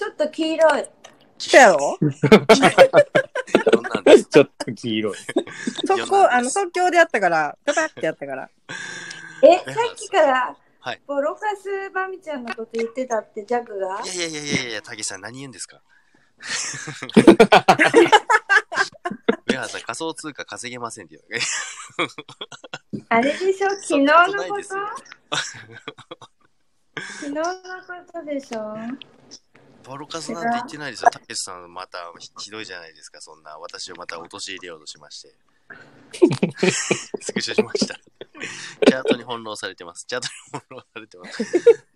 [0.00, 0.88] ちょっと黄色い。
[1.38, 1.98] 来たやろ？
[2.00, 2.10] 四
[3.82, 4.24] 男です。
[4.24, 5.14] ちょっと黄色い。
[5.86, 8.48] 速攻、あの、即興でやったから、パパってやったから。
[9.42, 11.00] え、さっきから、はい。
[11.06, 14.00] ボロカスバミちゃんのこと言ってたって、ジャグが？
[14.04, 15.80] いやいやいやいやいや、たけしさん何言うんですか？
[19.46, 21.40] 上原さん、仮想通貨稼げませんって言う
[23.08, 23.68] あれでしょ？
[23.70, 24.80] 昨日そんのなことないことですよ。
[26.96, 27.50] 昨日のこ
[28.12, 28.76] とでしょ？
[29.84, 31.10] ボロカスなんて言ってないですよ。
[31.10, 33.58] たけしさん、またひひどいじゃないですか、そんな。
[33.58, 35.34] 私をまた陥れようとしまして。
[37.20, 37.94] スクショしました。
[37.94, 40.04] チャートに翻弄されてます。
[40.06, 41.44] チャートに翻弄されてます。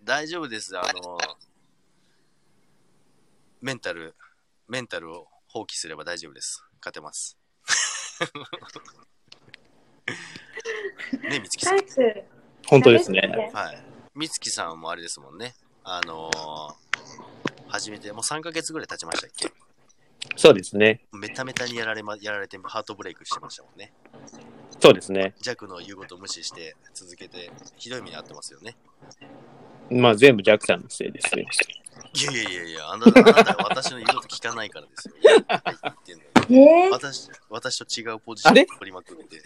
[0.03, 0.77] 大丈夫です。
[0.77, 1.17] あの、
[3.61, 4.15] メンタル、
[4.67, 6.63] メンタルを放棄すれば大丈夫です。
[6.81, 7.37] 勝てます。
[11.29, 11.79] ね、みつきさん。
[12.67, 13.21] 本当ですね。
[13.53, 13.83] はい。
[14.13, 15.55] みつきさんもあれですもんね。
[15.83, 16.75] あのー、
[17.67, 19.51] 初めて、もう3ヶ月ぐらい経ちましたっけ？
[20.35, 21.01] そうですね。
[21.13, 23.93] メタメタにやられま、やられてハートブレイクしてましたもんね。
[24.79, 25.35] そうですね。
[25.41, 28.75] 弱の言うことを無視して続けて、ひどい目に遭ってますよね。
[29.89, 31.45] まあ全部ジャックさんのせいですよ。
[32.13, 35.15] いやいやいやいや、あなた、あなたは私の言うこと聞かないからですよ。
[35.21, 35.41] いやはい
[35.83, 36.89] 言ってんのにえ？
[36.89, 39.43] ー、私、私と違うポジションを取りまくって。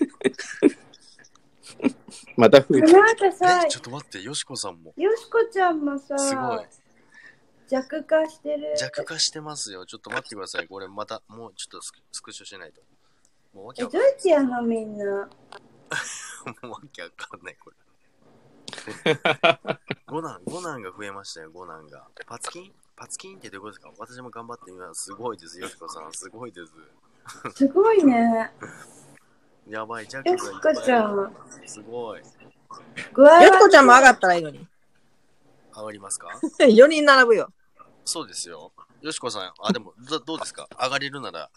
[2.38, 2.88] また増えた。
[2.88, 4.94] この後さえ、、ちょっと待って、よしこさんも。
[4.96, 6.66] よしこちゃんもさ、すごい。
[7.70, 8.76] 弱化してる。
[8.78, 9.86] 弱化してますよ。
[9.86, 10.68] ちょっと待ってください。
[10.68, 12.82] これまた、もうちょっとスクスクショしないと。
[13.54, 15.06] もうわけえ、わどうやってやんのみんな？
[16.64, 17.76] もうわけわかんない、これ。
[20.08, 22.08] 五男、五男が増えましたよ、五男が。
[22.26, 22.74] パツキン？
[22.96, 24.06] パツキンってどういうことですか？
[24.18, 25.04] 私も頑張ってみます。
[25.06, 26.12] すごいです、よしこさん。
[26.14, 26.74] すごいです。
[27.56, 28.52] すごいね。
[29.68, 31.20] やばい、ジャックよしこちゃん。
[31.20, 31.36] ん。
[31.68, 32.22] すごい。
[33.14, 34.68] 具合よしこちゃんも上がったらいいのに。
[35.76, 36.28] 上がりますか
[36.60, 37.52] ？4人並ぶよ。
[38.06, 38.72] そうですよ。
[39.02, 40.68] よしこさん、あ、でも、どどうですか？
[40.82, 41.50] 上がれるなら、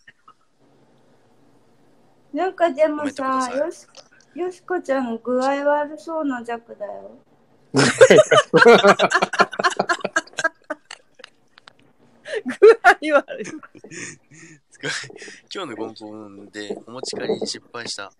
[2.32, 3.86] なんかでもさ、よし、
[4.34, 7.18] よしこちゃん具合悪そうな弱だよ。
[7.72, 7.80] 具
[13.12, 13.44] 合悪い。
[15.54, 18.10] 今日の合コンでお持ち帰りに失敗した。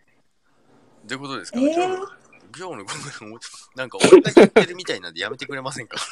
[1.04, 1.66] どういうことですか、えー？
[1.74, 2.06] 今日の今
[2.54, 2.84] 日の合
[3.18, 5.96] コンお持ちなんか俺が言ってるみたいなんでやめてくれませんか？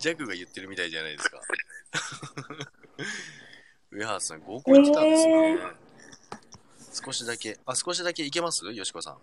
[0.00, 1.40] ジャクが言ってるみたいじゃないですか。
[3.92, 5.58] 上原さん、合コン行ってたんですね。
[7.04, 8.64] 少しだけ、あ、少しだけいけます？
[8.64, 9.18] よしこさん。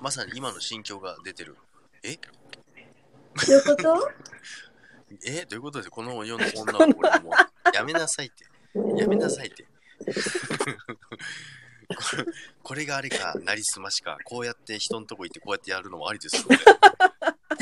[0.00, 1.56] まさに今の心境が出てる。
[2.04, 2.16] え？
[2.16, 2.20] ど
[3.48, 4.12] ういうこと？
[5.26, 5.44] え？
[5.44, 5.90] どういうことです？
[5.90, 7.32] この世の女の子俺もう
[7.74, 8.44] やめなさいって。
[9.00, 9.66] やめなさいって。
[10.04, 10.12] こ
[12.16, 12.24] れ
[12.62, 14.18] これがあれか、なりすましか。
[14.24, 16.58] こうやって人のとこ行ってこうやってやるのもありですよ、これ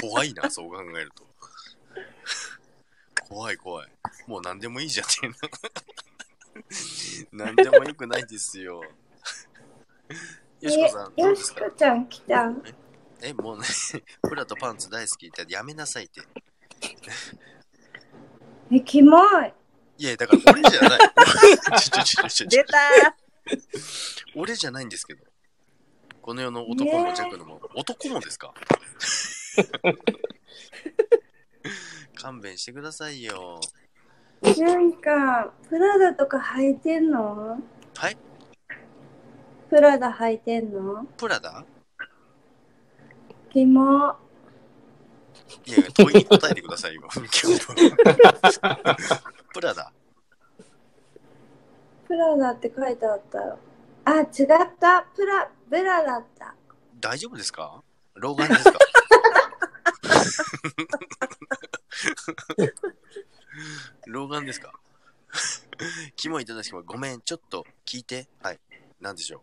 [0.03, 1.25] 怖いな、そう考えると。
[3.29, 3.89] 怖い怖い。
[4.27, 5.33] もう何でもいいじゃんっていう
[7.39, 7.47] の。
[7.47, 8.83] 何でもよくないですよ。
[10.61, 11.65] よしこさん、えよしどうですか？
[11.65, 12.63] こちゃん来たん
[13.23, 13.65] え、もうね、
[14.23, 16.21] プラとパンツ大好きってやめなさいって。
[18.73, 19.53] え、キモい。
[19.99, 20.99] いや、だから俺じゃない。
[21.81, 22.79] ちょちょちょちょちょ出た
[24.35, 25.25] 俺じゃないんですけど。
[26.23, 28.55] この世の男も弱のも、男もですか？
[32.15, 33.61] 勘弁してくださいよ。
[34.41, 37.61] なんか、プラダとか履いてんの？
[37.97, 38.17] はい？
[39.69, 41.05] プラダ履いてんの？
[41.17, 41.65] プラダ？
[43.53, 44.15] キモ。
[45.67, 47.03] いやいや、問いに答えてくださいよ。
[49.53, 49.93] プラダ？
[52.07, 53.59] プラダって書いてあったよ。
[54.05, 54.27] あ、違っ
[54.81, 55.03] た。
[55.15, 56.55] プラ、ブラだった。
[57.01, 57.83] 大丈夫ですか？
[58.15, 58.79] 老眼ですか？
[64.07, 64.73] 老眼ですか？
[66.17, 68.29] キモいただしもごめん、ちょっと聞いて。
[68.43, 68.61] はい。
[69.01, 69.43] なんでしょ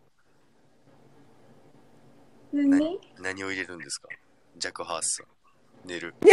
[2.52, 2.96] 何？
[2.96, 4.08] う何を入れるんですか？
[4.56, 5.26] ジャックハースさん。
[5.88, 6.14] 寝る。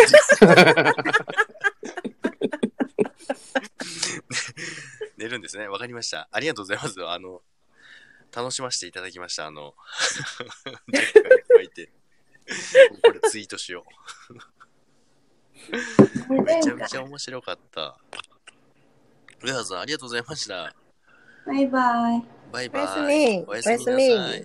[5.17, 5.67] 寝るんですね。
[5.67, 6.27] わかりました。
[6.31, 6.95] ありがとうございます。
[7.07, 7.41] あの、
[8.35, 9.47] 楽しませていただきました。
[9.47, 9.73] あの、
[10.87, 11.89] ジャックがいっぱいいて。
[13.03, 13.85] これツイートしよ
[16.29, 16.43] う。
[16.43, 17.97] めちゃめちゃ面白かった。
[19.43, 20.75] 上原さん、ありがとうございました。
[21.45, 22.23] バイバイ。
[22.51, 23.43] バイバイ。
[23.45, 24.39] おやすみおやすみなさい。
[24.39, 24.43] あ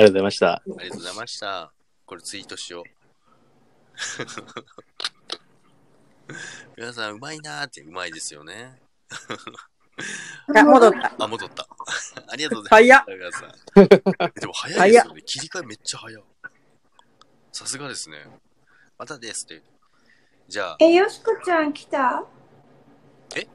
[0.00, 0.52] りがとうございました。
[0.52, 1.72] ありがとうございました。
[2.06, 2.84] これツイートしよう。
[6.76, 8.80] 皆さん、うまいなーって、うまいですよね。
[10.56, 11.14] あ、戻った。
[11.18, 11.68] あ、戻った。
[12.28, 13.04] ありがとうございます。
[13.08, 14.40] 皆さん。
[14.40, 15.22] でも早いですよね。
[15.22, 16.22] 切り替えめっちゃ早い。
[17.52, 18.18] さすがですね。
[18.96, 19.62] またですって。
[20.48, 22.24] じゃあ、え、よしこちゃん来た？
[23.36, 23.46] え？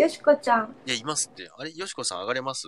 [0.00, 0.76] よしこちゃん。
[0.84, 1.50] いや、いますって。
[1.56, 2.66] あれ、よしこさん上がれます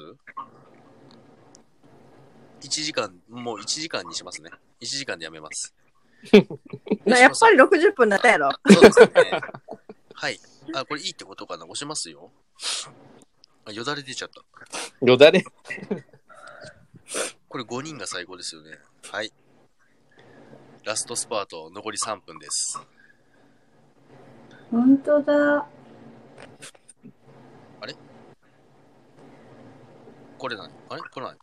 [2.62, 4.50] ?1 時間、もう1時間にしますね。
[4.80, 5.74] 1時間でやめます。
[7.04, 8.50] なやっぱり60分だったやろ。
[8.70, 9.08] そうですね。
[10.14, 10.40] はい。
[10.74, 11.64] あ、これいいってことかな？
[11.64, 12.32] 押しますよ。
[13.66, 14.42] あ、よだれ出ちゃった。
[15.06, 15.44] よだれ？
[17.48, 18.78] これ5人が最高ですよね。
[19.11, 19.32] はい。
[20.84, 22.78] ラストスパート、残り3分です。
[24.70, 25.66] ほんとだ。
[30.38, 31.02] これ何あれ？
[31.02, 31.36] これ何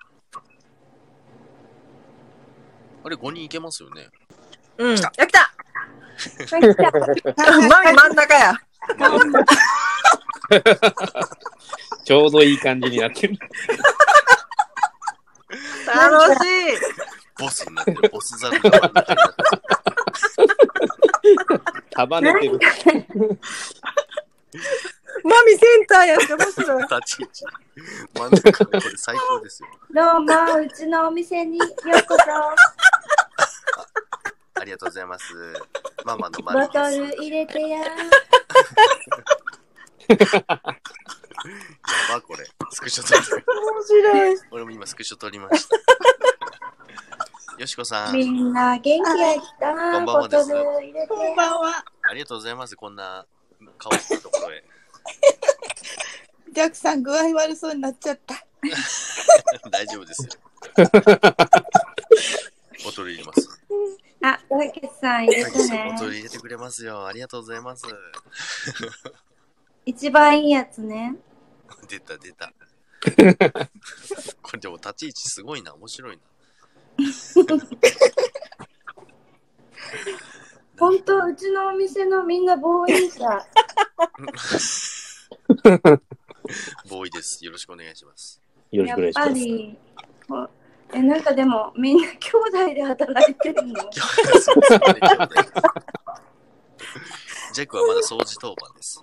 [3.04, 4.08] あれ5人いけますよね。
[4.78, 4.96] うん。
[4.96, 5.40] 来たや来た
[6.56, 6.62] はい、
[7.16, 7.34] 来た。
[7.44, 8.54] 真 真ん中や。
[10.50, 11.30] まあ、
[12.04, 13.38] ちょうどいい感じになってる。
[15.86, 16.78] 楽しい。
[17.40, 18.10] ボスになってる。
[18.10, 18.62] ボスザル
[21.92, 22.60] 束ねてる。
[25.24, 26.82] マミセンターやって面白い。
[26.82, 26.88] る。
[26.88, 27.46] 立ち位置。
[28.14, 29.70] 真ん中でこれ最高ですよ。
[29.94, 30.26] どうも、
[30.62, 31.70] うちのお店によう
[32.08, 32.24] こそ。
[34.62, 35.34] ありがとうございます。
[36.06, 36.74] ママのマボミです。
[36.74, 37.82] トル入れてや。
[40.10, 40.18] や
[42.14, 42.46] ば、これ。
[42.72, 43.46] スクショ撮ってる。
[43.48, 44.38] 面白い。
[44.52, 45.76] 俺も今スクショ撮りました。
[47.58, 49.02] よしこさん、みんな元気や
[49.34, 49.72] った？
[49.72, 51.86] こんばんはボですトル入れてこんばんは。
[52.10, 52.76] ありがとうございます。
[52.76, 53.26] こんな
[53.78, 54.64] 顔したところへ。
[56.54, 58.36] ジャックさん具合悪そうになっちゃった。
[59.72, 60.30] 大丈夫ですよ。
[62.84, 63.50] ボトル入れます。
[64.22, 66.06] あ、たけしさん入れてねボト。
[66.08, 67.06] ル入れてくれますよ。
[67.08, 67.86] ありがとうございます。
[69.86, 71.16] 一番いいやつね。
[71.88, 72.52] 出た出た。
[74.42, 75.76] これでも立ち位置すごいな。
[75.76, 76.24] 面白いな。
[80.78, 83.46] ほんと、うちのお店のみんなボーイさ。
[86.90, 87.46] ボーイです。
[87.46, 88.42] よろしくお願いします。
[88.72, 89.34] よろしやっぱくお願いします。
[89.34, 89.78] り。
[90.28, 90.50] ほ
[90.94, 93.74] え、なんかでも、みんな兄弟で働いてるの？
[93.74, 93.90] ね
[97.54, 99.02] ジャックはまだ掃除当番です。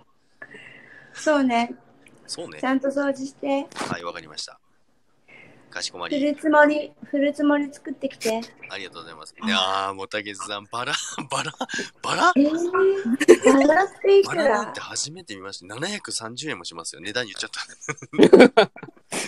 [1.14, 1.74] そうね。
[2.26, 2.64] そうねち。
[2.64, 3.66] ゃんと掃除して。
[3.74, 4.58] はい、わかりました。
[5.72, 6.20] かしこまフり。
[6.20, 8.40] ルーツ盛り、フルーツ盛り作ってきて。
[8.68, 9.34] ありがとうございます。
[9.42, 10.92] いやー、もうたけしさん、バラ、
[11.30, 11.52] バラ、
[12.02, 12.32] バラ？
[12.36, 14.42] えー、バラっていくら？
[14.42, 15.74] バラなんて初めて見ました。
[15.74, 17.00] 730円もしますよ。
[17.00, 18.70] 値段言っちゃった。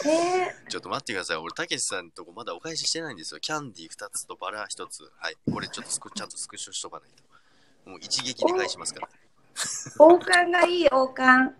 [0.07, 1.37] えちょっと待ってください。
[1.39, 3.41] 俺、たけしさんとこまだお返ししてないんですよ。
[3.41, 5.11] キャンディー2つとバラ1つ。
[5.17, 5.37] はい。
[5.51, 7.91] これちょっとスクちゃんとスクショしとかないと。
[7.91, 9.09] もう一撃で返しますから。
[9.55, 11.55] ー、王冠がいい王冠。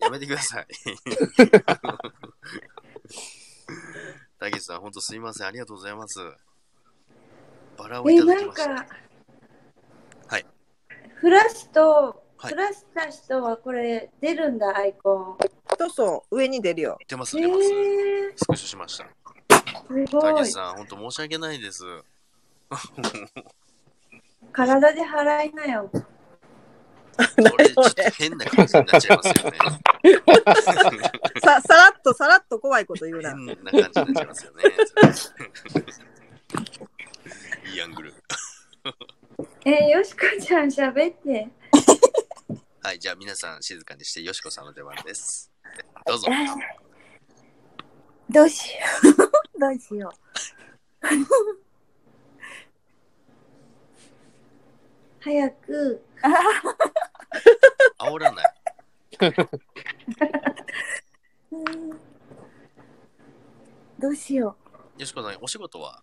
[0.00, 0.66] やめてください。
[4.38, 5.46] たけしさん、ほんとすいません。
[5.48, 6.18] ありがとうございます。
[7.76, 8.74] バラをいえ、ただなんきました。
[8.74, 8.86] か、
[10.28, 10.46] はい。
[11.16, 15.38] フラッシュと、はいフラッシュした人はこれ出るんだ、アイコン。
[15.76, 16.98] そうそう、上に出るよ。
[17.08, 17.60] 出ます、え出ます。
[17.60, 19.04] ー、スクショしました。
[19.04, 19.12] す
[19.92, 20.52] ごいたけし。
[20.52, 21.84] さん、ほんと申し訳ないです。
[24.52, 25.90] 体で払いなよ。
[27.50, 29.58] これちょっと変な感じになっちゃいますよね。
[31.42, 33.34] さ、さらっと、さらっと怖いこと言うな。
[33.36, 34.62] 変な感じになっちゃいますよね。
[37.72, 38.14] いいアングル。
[39.64, 41.48] えー、よしこちゃん喋って。
[42.82, 45.50] はい、じゃあ皆さん静かにして、よしこさんの出番です。
[46.06, 46.28] どうぞ。
[48.30, 48.78] どうしよ
[49.56, 49.60] う。
[49.60, 50.12] どうしよ
[55.20, 56.02] 早く。
[57.98, 58.54] 煽らない。
[63.98, 64.56] どうしよ
[64.96, 66.02] よしこさん、お仕事は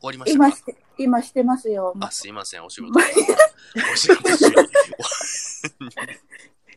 [0.00, 0.28] 終わりまう。
[0.28, 0.46] したか？
[0.46, 1.94] 今して、今してますよ。
[2.00, 2.98] あ、すいません、お仕事。
[2.98, 3.02] お
[3.96, 4.36] 仕事。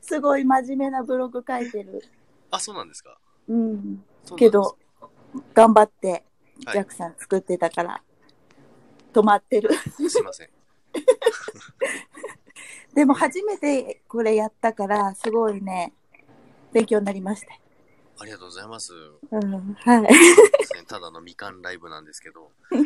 [0.01, 2.03] すごい真面目なブログ書いてる。
[2.51, 3.17] あ、そうなんですか。
[3.47, 4.03] うん。
[4.37, 4.77] けど、
[5.53, 6.23] 頑張って、はい
[6.59, 8.03] ジャックさん作ってたから、
[9.13, 9.69] 止まってる。
[10.09, 10.49] すいません。
[12.93, 15.93] でも初めてこれやったから、すごいね、
[16.73, 17.47] 勉強になりました。
[18.21, 18.93] ありがとうございます。
[19.31, 20.01] うん、はい。
[20.03, 20.09] で
[20.65, 22.85] すねただのみかんライブなんですけど、 申し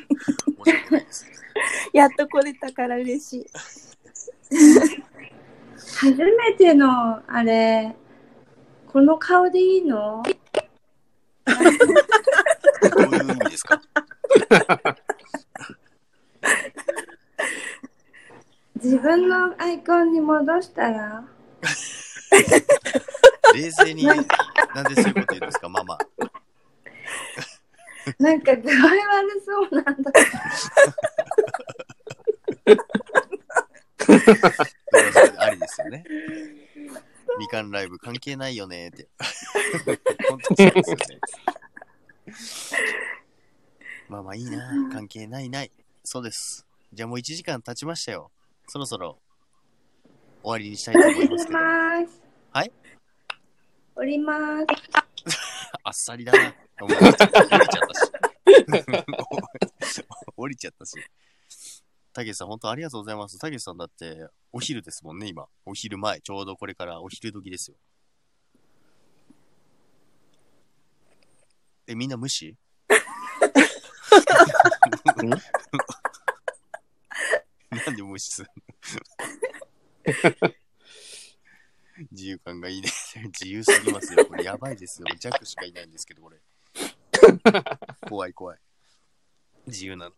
[0.75, 1.25] 訳ないです。
[1.91, 3.45] やっと来れたから嬉しい。
[5.95, 7.95] 初めての、あれ、
[8.91, 10.21] この顔でいいの？
[11.45, 11.51] ど
[12.99, 13.81] ういう意味ですか？
[18.83, 21.23] 自分のアイコンに戻したら？
[23.53, 24.27] 冷静に、なんで
[25.01, 25.97] そういうこと言うんですか、ママ。
[28.19, 30.11] なんか具合悪そうなんだ。
[35.37, 36.03] ありですよね。
[37.39, 39.07] みかんライブ関係ないよねって。
[40.29, 41.13] 本当にそうです
[42.73, 42.83] よね。
[44.09, 44.89] まあまあいいな。
[44.91, 45.71] 関係ないない。
[46.03, 46.67] そうです。
[46.91, 48.32] じゃあもう1時間経ちましたよ。
[48.67, 49.19] そろそろ
[50.41, 51.59] 終わりにしたいと思いますけど。
[51.59, 52.21] ます。
[52.51, 52.71] はい？
[53.95, 54.65] 降ります。
[55.83, 56.55] あっさりだな。
[56.79, 57.43] もう降りちゃった
[57.95, 58.11] し。
[60.35, 60.93] 降りちゃったし。
[62.13, 63.37] たけしさん、本当ありがとうございます。
[63.39, 65.47] たけしさんだって、お昼ですもんね、今。
[65.65, 66.21] お昼前。
[66.21, 67.77] ちょうどこれからお昼時ですよ。
[71.87, 72.55] え、みんな無視？
[78.13, 78.49] 無視する
[80.43, 80.51] の
[82.11, 82.89] 自由感がいいね。
[83.39, 84.23] 自由すぎますよ。
[84.27, 85.07] これやばいですよ。
[85.19, 86.37] 弱しかいないんですけど、これ。
[88.07, 88.59] 怖い怖い。
[89.65, 90.15] 自由なの。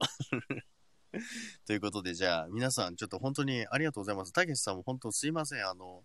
[1.65, 4.33] ということで、じゃあ、皆さん、ちょっと本当にありがとうございます。
[4.33, 5.65] たけしさんも本当すいません。
[5.65, 6.03] あの、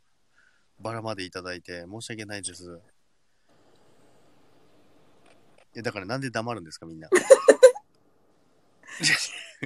[0.78, 2.80] バラまでいただいて申し訳ないです。
[5.74, 7.09] いや、だからなんで黙るんですか、みんな。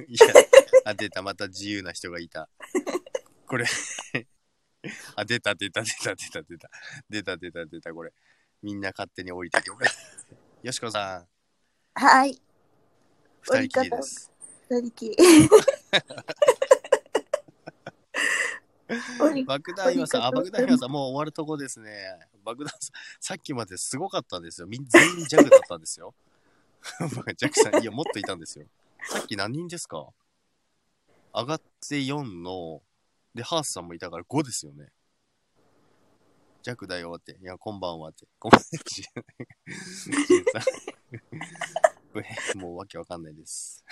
[0.07, 0.33] いや、
[0.85, 2.47] あ、出た、また自由な人がいた。
[3.47, 3.65] これ
[5.15, 6.69] あ、出た、出た、出た、出た、出た。
[7.09, 8.13] 出た、出た、出た、これ。
[8.61, 9.71] みんな勝手に降りてきて。
[10.61, 11.27] よしこさん。
[11.99, 12.39] はい。
[13.41, 14.31] 二人きりです。
[14.69, 15.17] 二人きり。
[19.47, 22.29] 爆弾岩さん、あ、爆弾岩さん、もう終わるとこですね。
[22.43, 22.81] 爆弾さん、
[23.19, 24.67] さっきまですごかったんですよ。
[24.67, 26.13] みん全員ジャグだったんですよ。
[27.37, 28.67] ジャグさん、いや、もっといたんですよ。
[29.01, 30.13] さっき何人ですか
[31.35, 32.81] 上がって4の、
[33.33, 34.87] で、ハースさんもいたから5ですよね。
[36.63, 37.37] ジャグだよって。
[37.41, 38.25] いや、こんばんはって。
[38.39, 38.65] こんばんは。
[42.55, 43.83] もうわけわかんないです。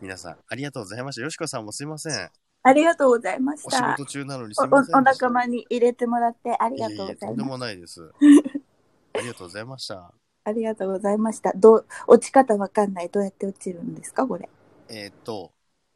[0.00, 1.22] 皆さん、ありがとうございました。
[1.22, 2.30] よしこさんもすいません。
[2.62, 3.94] ありがとうございましお仕た。
[3.96, 5.00] 事中なのにすおおいませんお。
[5.02, 8.00] 仲間に入れてもらってありがとうごいえいえとんでもざいます。
[8.00, 8.12] ないです。
[9.14, 10.14] ありがとうございました。
[10.44, 11.52] ありがとうございました。
[11.54, 13.08] どう、落ち方わかんない。
[13.10, 14.48] どうやって落ちるんですかこれ。
[14.90, 15.52] えーっと、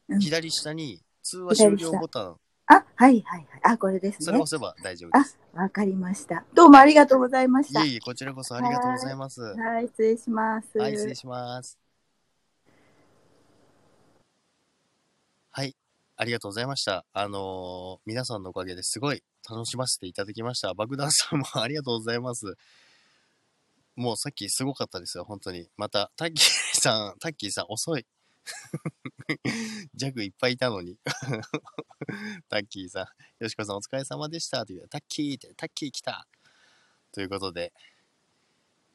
[0.07, 2.35] うん左下に通話終了ボタン、
[2.67, 3.47] あ、はいはいはい。
[3.63, 4.57] あ、これですねそれを押。
[4.57, 5.37] せば大丈夫です。
[5.53, 6.45] わかりました。
[6.53, 7.83] どうもありがとうございました。
[7.83, 9.41] いえいえ、こちらこそありがとうございます。
[9.41, 10.67] ははい、失礼します。
[10.77, 11.79] い、失礼します。
[15.51, 15.75] はい、
[16.17, 17.05] ありがとうございました。
[17.13, 20.73] あのー皆さんのおかげですごい楽しませていただきました。
[20.73, 22.55] 爆弾さんもありがとうございます。
[23.95, 25.69] もうさっきすごかったですよ、本当に。
[25.77, 28.05] また、タッキーさん、タッキーさん遅い。
[29.93, 30.97] ジャグいっぱいいたのに。
[32.49, 34.65] タッキーさん、よしこさんお疲れ様でした。
[34.65, 36.27] というタッキーって、タッキー来た。
[37.11, 37.73] ということで、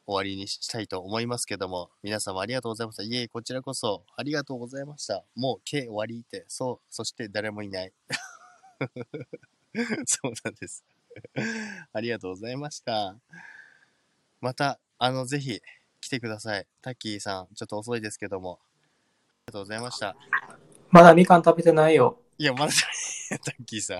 [0.05, 3.03] 終わりにしたいと思いますけども、皆様ありがとうございました。
[3.03, 5.23] いえ、こちらこそありがとうございました。
[5.35, 7.93] もう、計終わりって、そう、そして誰もいない。
[10.05, 10.83] そうなんです。
[11.93, 13.15] ありがとうございました。
[14.39, 15.61] また、あの、ぜひ
[15.99, 16.67] 来てください。
[16.81, 18.59] タッキーさん、ちょっと遅いですけども。
[19.51, 20.15] ありがとうございました。
[20.91, 22.17] まだみかん食べてないよ。
[22.37, 22.73] いや、まだ、
[23.43, 23.99] タッキーさん。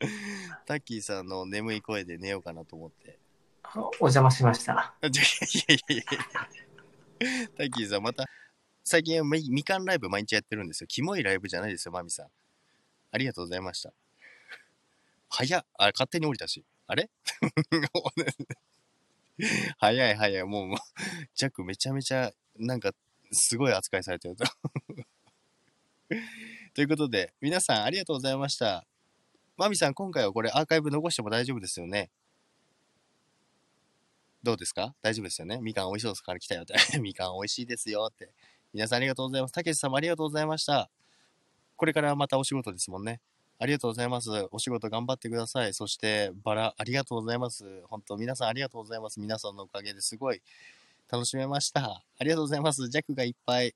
[0.66, 3.18] タッキーさんの眠い声で寝ようかなと思って。
[3.74, 4.94] お邪魔しました。
[5.02, 5.14] いやい
[5.68, 8.26] やいやいやタッキーさん、また、
[8.84, 10.86] 最近はみみかんライブ毎日やってるんですよ。
[10.88, 12.26] キモいライブじゃないですよ、マミさん。
[13.12, 13.94] ありがとうございました。
[15.30, 15.64] 早っ。
[15.78, 16.62] あ、勝手に降りたし。
[16.86, 17.08] あれ？
[19.78, 20.44] 早い早い。
[20.44, 20.78] もう、もう、
[21.34, 22.92] ジャックめちゃめちゃ、なんか、
[23.32, 24.44] すごい扱いされてると。
[26.74, 28.86] ということで、皆さんありがとうございました。
[29.56, 32.10] マミさん、今回はこれアーカイブ残しても大丈夫ですよね？
[34.42, 34.94] どうですか？
[35.02, 35.58] 大丈夫ですよね？
[35.60, 36.74] みかん美味しそうですから来たよって。
[37.00, 38.30] みかん美味しいですよって。
[38.72, 39.52] 皆さんありがとうございます。
[39.52, 40.90] たけしさんもありがとうございました。
[41.76, 43.20] これからまたお仕事ですもんね。
[43.58, 44.28] ありがとうございます。
[44.50, 45.74] お仕事頑張ってください。
[45.74, 47.82] そして、バラ、ありがとうございます。
[47.86, 49.20] 本当、皆さんありがとうございます。
[49.20, 50.42] 皆さんのおかげですごい
[51.12, 52.02] 楽しめました。
[52.18, 52.88] ありがとうございます。
[52.88, 53.74] ジャックがいっぱい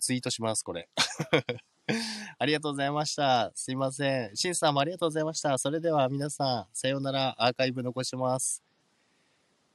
[0.00, 0.88] ツイートします、これ。
[2.38, 3.52] ありがとうございました。
[3.54, 4.34] すいません。
[4.34, 5.58] シンさんもありがとうございました。
[5.58, 7.34] それでは皆さん、さようなら。
[7.36, 8.62] アーカイブ残します。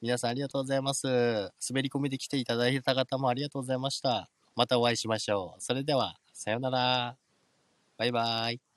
[0.01, 1.05] 皆さんありがとうございます。
[1.07, 4.27] 滑り込みで来ていただいた方もありがとうございました。
[4.55, 5.61] またお会いしましょう。
[5.61, 7.15] それでは、さようなら。
[7.97, 8.72] バイバイ。